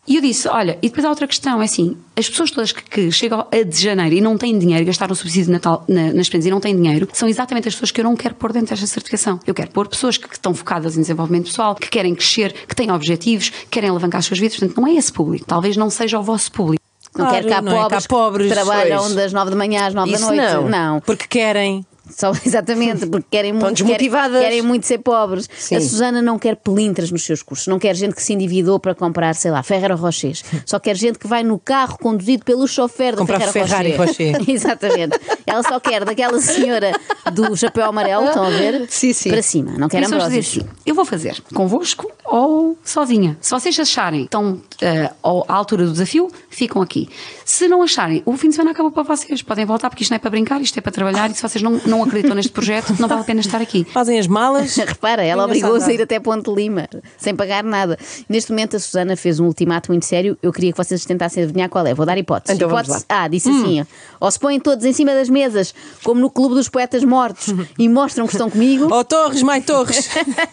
E 0.07 0.17
eu 0.17 0.23
disse: 0.23 0.47
olha, 0.49 0.79
e 0.83 0.89
depois 0.89 1.05
há 1.05 1.09
outra 1.09 1.27
questão: 1.27 1.63
é 1.63 1.65
assim, 1.65 1.97
as 2.17 2.29
pessoas 2.29 2.51
todas 2.51 2.73
que, 2.73 2.83
que 2.83 3.11
chegam 3.11 3.47
a 3.51 3.63
de 3.63 3.81
janeiro 3.81 4.15
e 4.15 4.21
não 4.21 4.37
têm 4.37 4.59
dinheiro, 4.59 4.85
gastaram 4.85 5.13
o 5.13 5.17
subsídio 5.17 5.47
de 5.47 5.53
Natal 5.53 5.85
na, 5.89 6.13
nas 6.13 6.29
prendas 6.29 6.47
e 6.47 6.51
não 6.51 6.61
têm 6.61 6.77
dinheiro, 6.77 7.09
são 7.13 7.29
exatamente 7.29 7.69
as 7.69 7.75
pessoas 7.75 7.91
que 7.91 8.01
eu 8.01 8.05
não 8.05 8.15
quero 8.15 8.35
pôr 8.35 8.53
dentro 8.53 8.71
desta 8.71 8.87
certificação. 8.87 9.41
Eu 9.47 9.55
quero 9.55 9.71
pôr 9.71 9.89
pessoas 9.89 10.19
que, 10.19 10.29
que 10.29 10.35
estão 10.35 10.53
focadas 10.53 10.97
em 10.97 11.01
desenvolvimento 11.01 11.47
pessoal, 11.47 11.75
que 11.75 11.89
querem 11.89 12.15
crescer, 12.15 12.53
que 12.69 12.75
têm 12.77 12.91
objetivos, 12.91 13.49
que 13.49 13.67
querem 13.71 13.89
alavancar 13.91 14.19
as 14.19 14.27
suas 14.27 14.39
vidas. 14.39 14.59
Portanto, 14.59 14.81
não 14.81 14.87
é 14.87 14.95
esse 14.95 15.13
público. 15.13 15.47
Talvez 15.47 15.77
não 15.77 15.89
seja 15.89 16.19
o 16.19 16.23
vosso 16.23 16.53
público. 16.53 16.83
Não 17.17 17.27
Claro, 17.27 17.35
quero 17.37 17.49
cá 17.49 17.63
não 17.63 17.73
é 17.73 17.77
cá 17.77 17.83
pobres, 17.83 18.07
pobres, 18.09 18.49
que 18.49 18.55
trabalham 18.55 19.03
pois. 19.03 19.15
das 19.15 19.33
nove 19.33 19.51
da 19.51 19.57
manhã 19.57 19.87
às 19.87 19.95
nove 19.95 20.11
da 20.11 20.17
Isso 20.19 20.27
noite. 20.27 20.43
não. 20.43 20.69
não. 20.69 21.01
Porque 21.01 21.27
querem. 21.29 21.87
Só, 22.11 22.33
exatamente, 22.45 23.07
porque 23.07 23.27
querem 23.31 23.53
Estão 23.53 23.69
muito, 23.69 23.79
desmotivadas. 23.83 24.33
Querem, 24.39 24.49
querem 24.49 24.63
muito 24.63 24.87
ser 24.87 24.99
pobres. 24.99 25.49
Sim. 25.57 25.77
A 25.77 25.81
Susana 25.81 26.21
não 26.23 26.39
quer 26.39 26.57
pelintras 26.57 27.11
nos 27.11 27.23
seus 27.25 27.43
cursos, 27.43 27.67
não 27.67 27.79
quer 27.79 27.95
gente 27.95 28.15
que 28.15 28.23
se 28.23 28.33
endividou 28.33 28.79
para 28.79 28.95
comprar, 28.95 29.35
sei 29.35 29.51
lá, 29.51 29.63
Ferrero 29.63 29.97
Rochers. 29.97 30.45
Só 30.67 30.79
quer 30.79 30.97
gente 30.97 31.19
que 31.19 31.27
vai 31.27 31.43
no 31.43 31.59
carro 31.59 31.97
conduzido 31.99 32.45
pelo 32.45 32.67
chofer 32.67 33.13
da 33.13 33.19
Comprar 33.19 33.41
Ferrero 33.41 33.69
Ferrari 33.69 33.97
Rocher. 33.97 34.37
Rocher. 34.39 34.51
exatamente. 34.55 35.19
Ela 35.47 35.63
só 35.63 35.81
quer 35.81 36.05
daquela 36.05 36.41
senhora 36.41 36.93
do 37.33 37.57
chapéu 37.57 37.87
amarelo, 37.87 38.27
estão 38.27 38.45
a 38.45 38.51
ver? 38.51 38.87
Sim, 38.89 39.13
sim. 39.13 39.31
Para 39.31 39.43
cima, 39.43 39.73
não 39.79 39.89
quer 39.89 40.05
assim, 40.05 40.61
eu 40.85 40.95
vou 40.95 41.05
fazer 41.05 41.43
convosco 41.55 42.11
ou 42.25 42.77
sozinha. 42.85 43.37
Se 43.41 43.51
vocês 43.51 43.79
acharem 43.79 44.21
que 44.21 44.27
estão 44.27 44.61
eh, 44.81 45.11
ao- 45.23 45.45
à 45.49 45.55
altura 45.55 45.85
do 45.85 45.93
desafio, 45.93 46.29
ficam 46.49 46.81
aqui. 46.83 47.09
Se 47.45 47.69
não 47.69 47.83
acharem, 47.83 48.23
o 48.25 48.37
fim 48.37 48.49
de 48.49 48.55
semana 48.55 48.71
acabou 48.73 48.91
para 48.91 49.03
vocês. 49.03 49.43
Podem 49.43 49.65
voltar 49.65 49.91
porque 49.91 50.03
isto 50.03 50.11
não 50.11 50.17
é 50.17 50.19
para 50.19 50.31
brincar, 50.31 50.61
isto 50.61 50.77
é 50.79 50.81
para 50.81 50.93
trabalhar 50.93 51.31
e 51.31 51.35
se 51.35 51.43
vocês 51.43 51.63
não, 51.63 51.81
não 51.87 51.94
acreditam 52.03 52.35
neste 52.35 52.51
projeto, 52.51 52.95
não 52.99 53.09
vale 53.09 53.21
a 53.21 53.25
pena 53.25 53.41
estar 53.41 53.61
aqui. 53.61 53.85
Fazem 53.85 54.19
as 54.19 54.27
malas. 54.27 54.77
Repara, 54.77 55.23
ela 55.25 55.47
Ninguém 55.47 55.63
obrigou 55.63 55.77
a 55.77 55.81
sair 55.81 56.01
até 56.03 56.19
Ponte 56.19 56.51
Lima, 56.51 56.89
sem 57.17 57.35
pagar 57.35 57.63
nada. 57.63 57.99
Neste 58.29 58.51
momento, 58.51 58.77
a 58.77 58.81
Susana 58.81 59.17
fez 59.17 59.39
um 59.41 59.47
ultimato 59.47 59.91
muito 59.91 60.05
sério. 60.05 60.37
Eu 60.43 60.53
queria 60.53 60.73
que 60.73 60.79
vocês 60.79 61.05
tentassem 61.05 61.43
adivinhar 61.45 61.69
qual 61.69 61.87
é. 61.87 61.95
Vou 61.95 62.07
dar 62.07 62.17
hipóteses. 62.19 62.57
Então 62.57 62.69
Hipótese 62.69 63.05
A 63.09 63.29
disse 63.29 63.49
assim: 63.49 63.85
ou 64.21 64.31
se 64.31 64.39
põem 64.39 64.59
todos 64.59 64.85
em 64.85 64.93
cima 64.93 65.13
das 65.13 65.29
mesas, 65.29 65.75
como 66.03 66.21
no 66.21 66.31
Clube 66.31 66.55
dos 66.55 66.69
Poetas 66.69 67.05
Mortos, 67.05 67.49
e 67.79 67.89
mostram 67.89 68.27
que 68.27 68.33
estão 68.33 68.51
comigo. 68.51 68.89
Ó 68.91 69.05
Torres, 69.05 69.43
mai 69.43 69.61
Torres. 69.61 70.09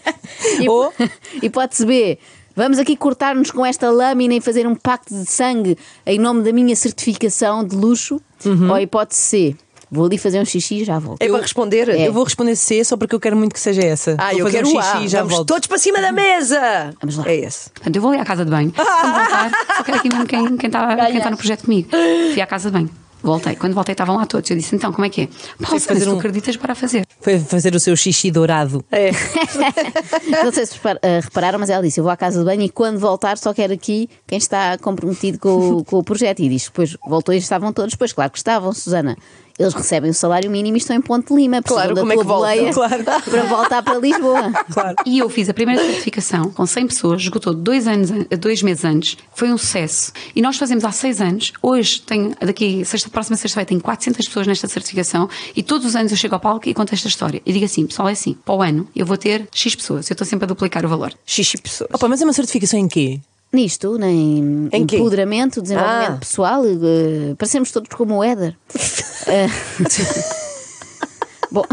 Ou 0.68 0.94
Hipótese 1.42 1.86
B. 1.86 2.20
Vamos 2.56 2.80
aqui 2.80 2.98
cortar-nos 2.98 3.50
com 3.50 3.66
esta 3.66 3.90
lâmina 3.90 4.34
e 4.34 4.42
fazer 4.42 4.68
um 4.68 4.76
pacto 4.76 5.14
de 5.14 5.26
sangue 5.26 5.78
em 6.06 6.20
nome 6.20 6.44
da 6.44 6.52
minha 6.52 6.76
certificação 6.76 7.64
de 7.64 7.76
luxo. 7.76 8.22
Ou 8.70 8.78
hipótese 8.78 9.22
C. 9.22 9.56
Vou 9.94 10.06
ali 10.06 10.18
fazer 10.18 10.40
um 10.40 10.46
xixi 10.46 10.76
e 10.82 10.84
já 10.86 10.98
volto. 11.00 11.22
É 11.22 11.28
para 11.28 11.42
responder? 11.42 11.90
É. 11.90 12.08
eu 12.08 12.14
vou 12.14 12.24
responder 12.24 12.56
C 12.56 12.82
só 12.86 12.96
porque 12.96 13.14
eu 13.14 13.20
quero 13.20 13.36
muito 13.36 13.54
que 13.54 13.60
seja 13.60 13.82
essa. 13.84 14.16
Ah, 14.18 14.30
vou 14.30 14.40
eu 14.40 14.46
fazer 14.46 14.58
quero 14.64 14.68
um 14.70 14.72
xixi 14.82 14.98
A. 14.98 15.02
e 15.02 15.08
já 15.10 15.18
Vamos 15.20 15.34
volto. 15.36 15.48
todos 15.50 15.68
para 15.68 15.78
cima 15.78 16.00
da 16.00 16.14
mesa. 16.14 16.94
Vamos 17.02 17.18
lá. 17.18 17.26
É 17.28 17.36
esse. 17.36 17.70
Portanto, 17.72 17.96
eu 17.98 18.02
vou 18.02 18.12
ali 18.12 18.22
à 18.22 18.24
casa 18.26 18.46
de 18.46 18.52
banho. 18.52 18.72
Quando 18.72 18.86
voltar, 19.14 19.52
só 19.78 19.84
quero 19.84 19.98
aqui 19.98 20.08
mesmo 20.10 20.26
quem, 20.26 20.58
quem, 20.58 20.68
está, 20.68 21.06
quem 21.08 21.18
está 21.18 21.30
no 21.30 21.36
projeto 21.38 21.64
comigo. 21.66 21.90
Fui 22.32 22.42
à 22.42 22.48
casa 22.48 22.70
de 22.72 22.78
banho. 22.78 22.90
Voltei. 23.24 23.56
Quando 23.56 23.74
voltei, 23.76 23.92
estavam 23.94 24.16
lá 24.16 24.26
todos. 24.26 24.50
Eu 24.50 24.58
disse: 24.58 24.76
então, 24.76 24.92
como 24.94 25.06
é 25.06 25.10
que 25.10 25.22
é? 25.24 25.28
Paulo, 25.62 25.80
fazer 25.80 26.00
se 26.00 26.06
tu 26.08 26.16
um- 26.16 26.18
acreditas 26.18 26.58
para 26.58 26.74
fazer. 26.74 27.06
Foi 27.20 27.38
fazer 27.38 27.76
o 27.76 27.80
seu 27.80 27.96
xixi 27.96 28.32
dourado. 28.32 28.84
É. 28.92 29.12
Não 30.44 30.52
sei 30.52 30.66
se 30.66 30.80
eh, 31.04 31.20
repararam, 31.22 31.60
mas 31.60 31.70
ela 31.70 31.84
disse: 31.84 32.00
Eu 32.00 32.04
vou 32.04 32.12
à 32.12 32.18
casa 32.18 32.40
de 32.40 32.46
banho 32.46 32.62
e 32.64 32.70
quando 32.70 32.98
voltar 32.98 33.38
só 33.38 33.54
quero 33.54 33.74
aqui 33.74 34.10
quem 34.26 34.38
está 34.40 34.76
comprometido 34.80 35.38
com, 35.38 35.50
o- 35.78 35.84
com 35.84 35.98
o 36.00 36.04
projeto. 36.04 36.40
E 36.40 36.50
diz: 36.50 36.64
Depois 36.66 36.98
voltou 37.08 37.34
e 37.36 37.38
estavam 37.38 37.72
todos. 37.72 37.94
Pois, 37.94 38.12
claro 38.12 38.32
que 38.32 38.38
estavam, 38.40 38.74
Susana. 38.74 39.16
Eles 39.60 39.74
recebem 39.74 40.10
o 40.10 40.14
salário 40.14 40.50
mínimo 40.50 40.78
e 40.78 40.80
estão 40.80 40.96
em 40.96 41.02
Ponte 41.02 41.34
Lima. 41.34 41.62
precisam 41.62 41.84
Claro, 41.84 42.00
como 42.00 42.14
é 42.14 42.18
que 42.18 42.24
boleia 42.24 42.74
Claro. 42.74 43.04
Para 43.30 43.44
voltar 43.44 43.84
para 43.84 43.98
Lisboa. 43.98 44.52
Claro. 44.72 44.96
E 45.06 45.20
eu 45.20 45.30
fiz 45.30 45.50
a 45.50 45.54
primeira 45.54 45.82
certificação 45.84 46.50
com 46.52 46.66
100 46.66 46.88
pessoas, 46.88 47.22
esgotou 47.22 47.54
dois, 47.54 47.88
anos, 47.88 48.10
an- 48.12 48.26
dois 48.40 48.62
meses 48.64 48.86
antes, 48.86 49.18
foi 49.34 49.52
um 49.52 49.58
sucesso. 49.58 50.12
E 50.36 50.42
nós 50.42 50.58
fazemos 50.58 50.84
há 50.86 50.92
seis 50.92 51.20
anos, 51.22 51.52
hoje 51.62 52.02
tenho, 52.02 52.36
daqui, 52.40 52.84
sexta, 52.86 53.10
próxima 53.10 53.36
sexta-feira, 53.38 53.68
tenho 53.68 53.82
400 53.82 54.28
pessoas 54.28 54.48
nesta 54.48 54.68
certificação 54.68 55.30
e 55.56 55.62
todos 55.64 55.86
os 55.88 55.96
anos 55.96 56.12
eu 56.12 56.18
chego 56.18 56.36
ao 56.36 56.40
palco 56.42 56.70
e 56.70 56.74
conto 56.74 56.94
esta 56.94 57.08
história. 57.08 57.42
E 57.46 57.52
digo 57.54 57.66
assim, 57.66 57.86
pessoal, 57.86 58.08
é 58.10 58.14
assim, 58.14 58.34
para 58.46 58.56
o 58.56 58.62
ano 58.62 58.88
eu 58.96 59.06
vou 59.06 59.18
ter 59.18 59.48
X 59.54 59.76
pessoas, 59.76 60.10
eu 60.10 60.14
estou 60.14 60.26
sempre 60.26 60.46
a 60.46 60.48
duplicar 60.48 60.86
o 60.86 60.90
valor. 60.90 61.14
Xixi 61.26 61.58
pessoas. 61.62 61.90
Opa, 61.94 62.08
mas 62.08 62.22
é 62.22 62.24
uma 62.26 62.34
certificação 62.34 62.80
em 62.80 62.88
quê? 62.88 63.20
Nisto, 63.54 63.98
né, 63.98 64.10
em 64.10 64.86
quê? 64.86 64.98
empoderamento, 64.98 65.62
desenvolvimento 65.62 66.12
Ah. 66.14 66.18
pessoal, 66.18 66.64
eh, 66.66 67.36
parecemos 67.38 67.72
todos 67.72 67.90
como 67.90 68.18
o 68.18 68.24
Éder. 68.24 68.56
Eh, 69.28 69.48
Bom, 71.52 71.64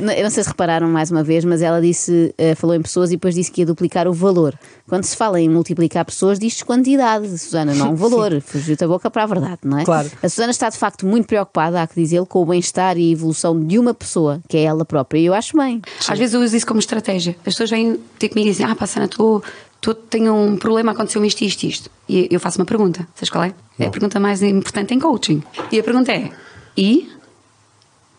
eu 0.00 0.22
não 0.22 0.30
sei 0.30 0.42
se 0.42 0.48
repararam 0.48 0.88
mais 0.88 1.10
uma 1.10 1.22
vez, 1.22 1.44
mas 1.44 1.62
ela 1.62 1.80
disse, 1.80 2.34
eh, 2.38 2.54
falou 2.54 2.74
em 2.74 2.82
pessoas 2.82 3.10
e 3.10 3.16
depois 3.16 3.34
disse 3.34 3.50
que 3.50 3.60
ia 3.60 3.66
duplicar 3.66 4.08
o 4.08 4.12
valor. 4.12 4.58
Quando 4.88 5.04
se 5.04 5.16
fala 5.16 5.40
em 5.40 5.48
multiplicar 5.48 6.04
pessoas, 6.04 6.38
diz-se 6.38 6.64
quantidade, 6.64 7.28
Susana, 7.38 7.74
não 7.74 7.92
um 7.92 7.94
valor. 7.94 8.40
Fugiu-te 8.40 8.84
a 8.84 8.88
boca 8.88 9.10
para 9.10 9.22
a 9.22 9.26
verdade, 9.26 9.58
não 9.64 9.78
é? 9.78 9.84
Claro. 9.84 10.10
A 10.22 10.28
Susana 10.28 10.50
está 10.50 10.68
de 10.68 10.76
facto 10.76 11.06
muito 11.06 11.26
preocupada, 11.26 11.82
há 11.82 11.86
que 11.86 11.94
dizê-lo, 12.00 12.26
com 12.26 12.42
o 12.42 12.46
bem-estar 12.46 12.96
e 12.98 13.12
evolução 13.12 13.58
de 13.58 13.78
uma 13.78 13.94
pessoa, 13.94 14.40
que 14.48 14.56
é 14.56 14.62
ela 14.62 14.84
própria. 14.84 15.18
E 15.20 15.26
eu 15.26 15.34
acho 15.34 15.56
bem. 15.56 15.80
Às 16.08 16.18
vezes 16.18 16.34
eu 16.34 16.40
uso 16.40 16.56
isso 16.56 16.66
como 16.66 16.80
estratégia. 16.80 17.36
As 17.38 17.54
pessoas 17.54 17.70
vêm 17.70 17.98
ter 18.18 18.28
comigo 18.28 18.48
e 18.48 18.52
dizem: 18.52 18.66
Ah, 18.66 18.74
pá, 18.74 18.86
Sana, 18.86 19.08
tu, 19.08 19.42
tu 19.80 19.94
tenho 19.94 20.34
um 20.34 20.56
problema, 20.56 20.92
aconteceu 20.92 21.24
isto, 21.24 21.42
isto, 21.42 21.64
isto. 21.64 21.90
E 22.08 22.28
eu 22.30 22.40
faço 22.40 22.58
uma 22.58 22.64
pergunta. 22.64 23.06
Sabes 23.14 23.30
qual 23.30 23.44
é? 23.44 23.54
É 23.78 23.86
a 23.86 23.90
pergunta 23.90 24.18
mais 24.20 24.42
importante 24.42 24.94
em 24.94 24.98
coaching. 24.98 25.42
E 25.70 25.78
a 25.78 25.82
pergunta 25.82 26.12
é: 26.12 26.30
E? 26.76 27.08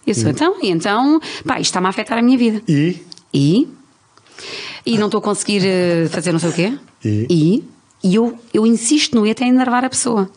Eu 0.06 0.16
sou 0.16 0.30
então? 0.30 0.56
E 0.62 0.70
então, 0.70 1.20
pá, 1.46 1.60
isto 1.60 1.70
está-me 1.70 1.88
a 1.88 1.90
afetar 1.90 2.18
a 2.18 2.22
minha 2.22 2.38
vida. 2.38 2.62
E? 2.68 2.98
E? 3.34 3.68
E 4.86 4.98
não 4.98 5.08
estou 5.08 5.20
a 5.20 5.22
conseguir 5.22 5.64
eh, 5.66 6.08
fazer 6.10 6.32
não 6.32 6.40
sei 6.40 6.50
o 6.50 6.54
quê? 6.54 6.78
E? 7.06 7.28
E? 7.30 7.64
E 8.04 8.16
eu, 8.16 8.38
eu 8.54 8.66
insisto 8.66 9.16
no 9.16 9.28
E 9.28 9.32
até 9.32 9.46
enervar 9.46 9.86
a 9.86 9.90
pessoa. 9.90 10.30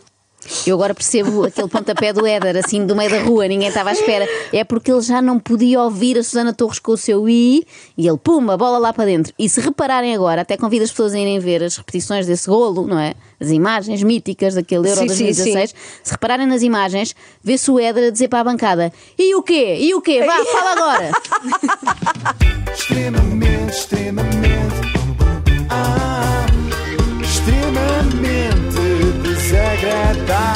Eu 0.66 0.76
agora 0.76 0.94
percebo 0.94 1.44
aquele 1.44 1.68
pontapé 1.68 2.12
do 2.12 2.26
Éder, 2.26 2.56
assim, 2.56 2.84
do 2.86 2.94
meio 2.96 3.10
da 3.10 3.22
rua, 3.22 3.46
ninguém 3.46 3.68
estava 3.68 3.90
à 3.90 3.92
espera. 3.92 4.28
É 4.52 4.64
porque 4.64 4.90
ele 4.90 5.00
já 5.00 5.20
não 5.20 5.38
podia 5.38 5.80
ouvir 5.82 6.18
a 6.18 6.22
Susana 6.22 6.52
Torres 6.52 6.78
com 6.78 6.92
o 6.92 6.96
seu 6.96 7.28
i 7.28 7.66
e 7.96 8.08
ele, 8.08 8.18
puma, 8.18 8.56
bola 8.56 8.78
lá 8.78 8.92
para 8.92 9.04
dentro. 9.04 9.32
E 9.38 9.48
se 9.48 9.60
repararem 9.60 10.14
agora, 10.14 10.42
até 10.42 10.56
convido 10.56 10.84
as 10.84 10.90
pessoas 10.90 11.14
a 11.14 11.18
irem 11.18 11.38
ver 11.38 11.62
as 11.62 11.76
repetições 11.76 12.26
desse 12.26 12.48
golo, 12.48 12.86
não 12.86 12.98
é? 12.98 13.14
As 13.40 13.50
imagens 13.50 14.02
míticas 14.02 14.54
daquele 14.54 14.88
Euro 14.88 15.00
Sim, 15.00 15.08
sim, 15.08 15.24
2016. 15.24 15.74
Se 16.02 16.12
repararem 16.12 16.46
nas 16.46 16.62
imagens, 16.62 17.14
vê-se 17.42 17.70
o 17.70 17.78
Éder 17.78 18.08
a 18.08 18.10
dizer 18.10 18.28
para 18.28 18.40
a 18.40 18.44
bancada: 18.44 18.92
E 19.18 19.34
o 19.34 19.42
quê? 19.42 19.76
E 19.80 19.94
o 19.94 20.00
quê? 20.00 20.24
Vá, 20.24 20.44
fala 20.44 20.72
agora! 20.72 21.10
extremamente, 22.74 23.72
extremamente, 23.72 24.94
ah, 25.70 26.23
desagradável. 29.74 30.53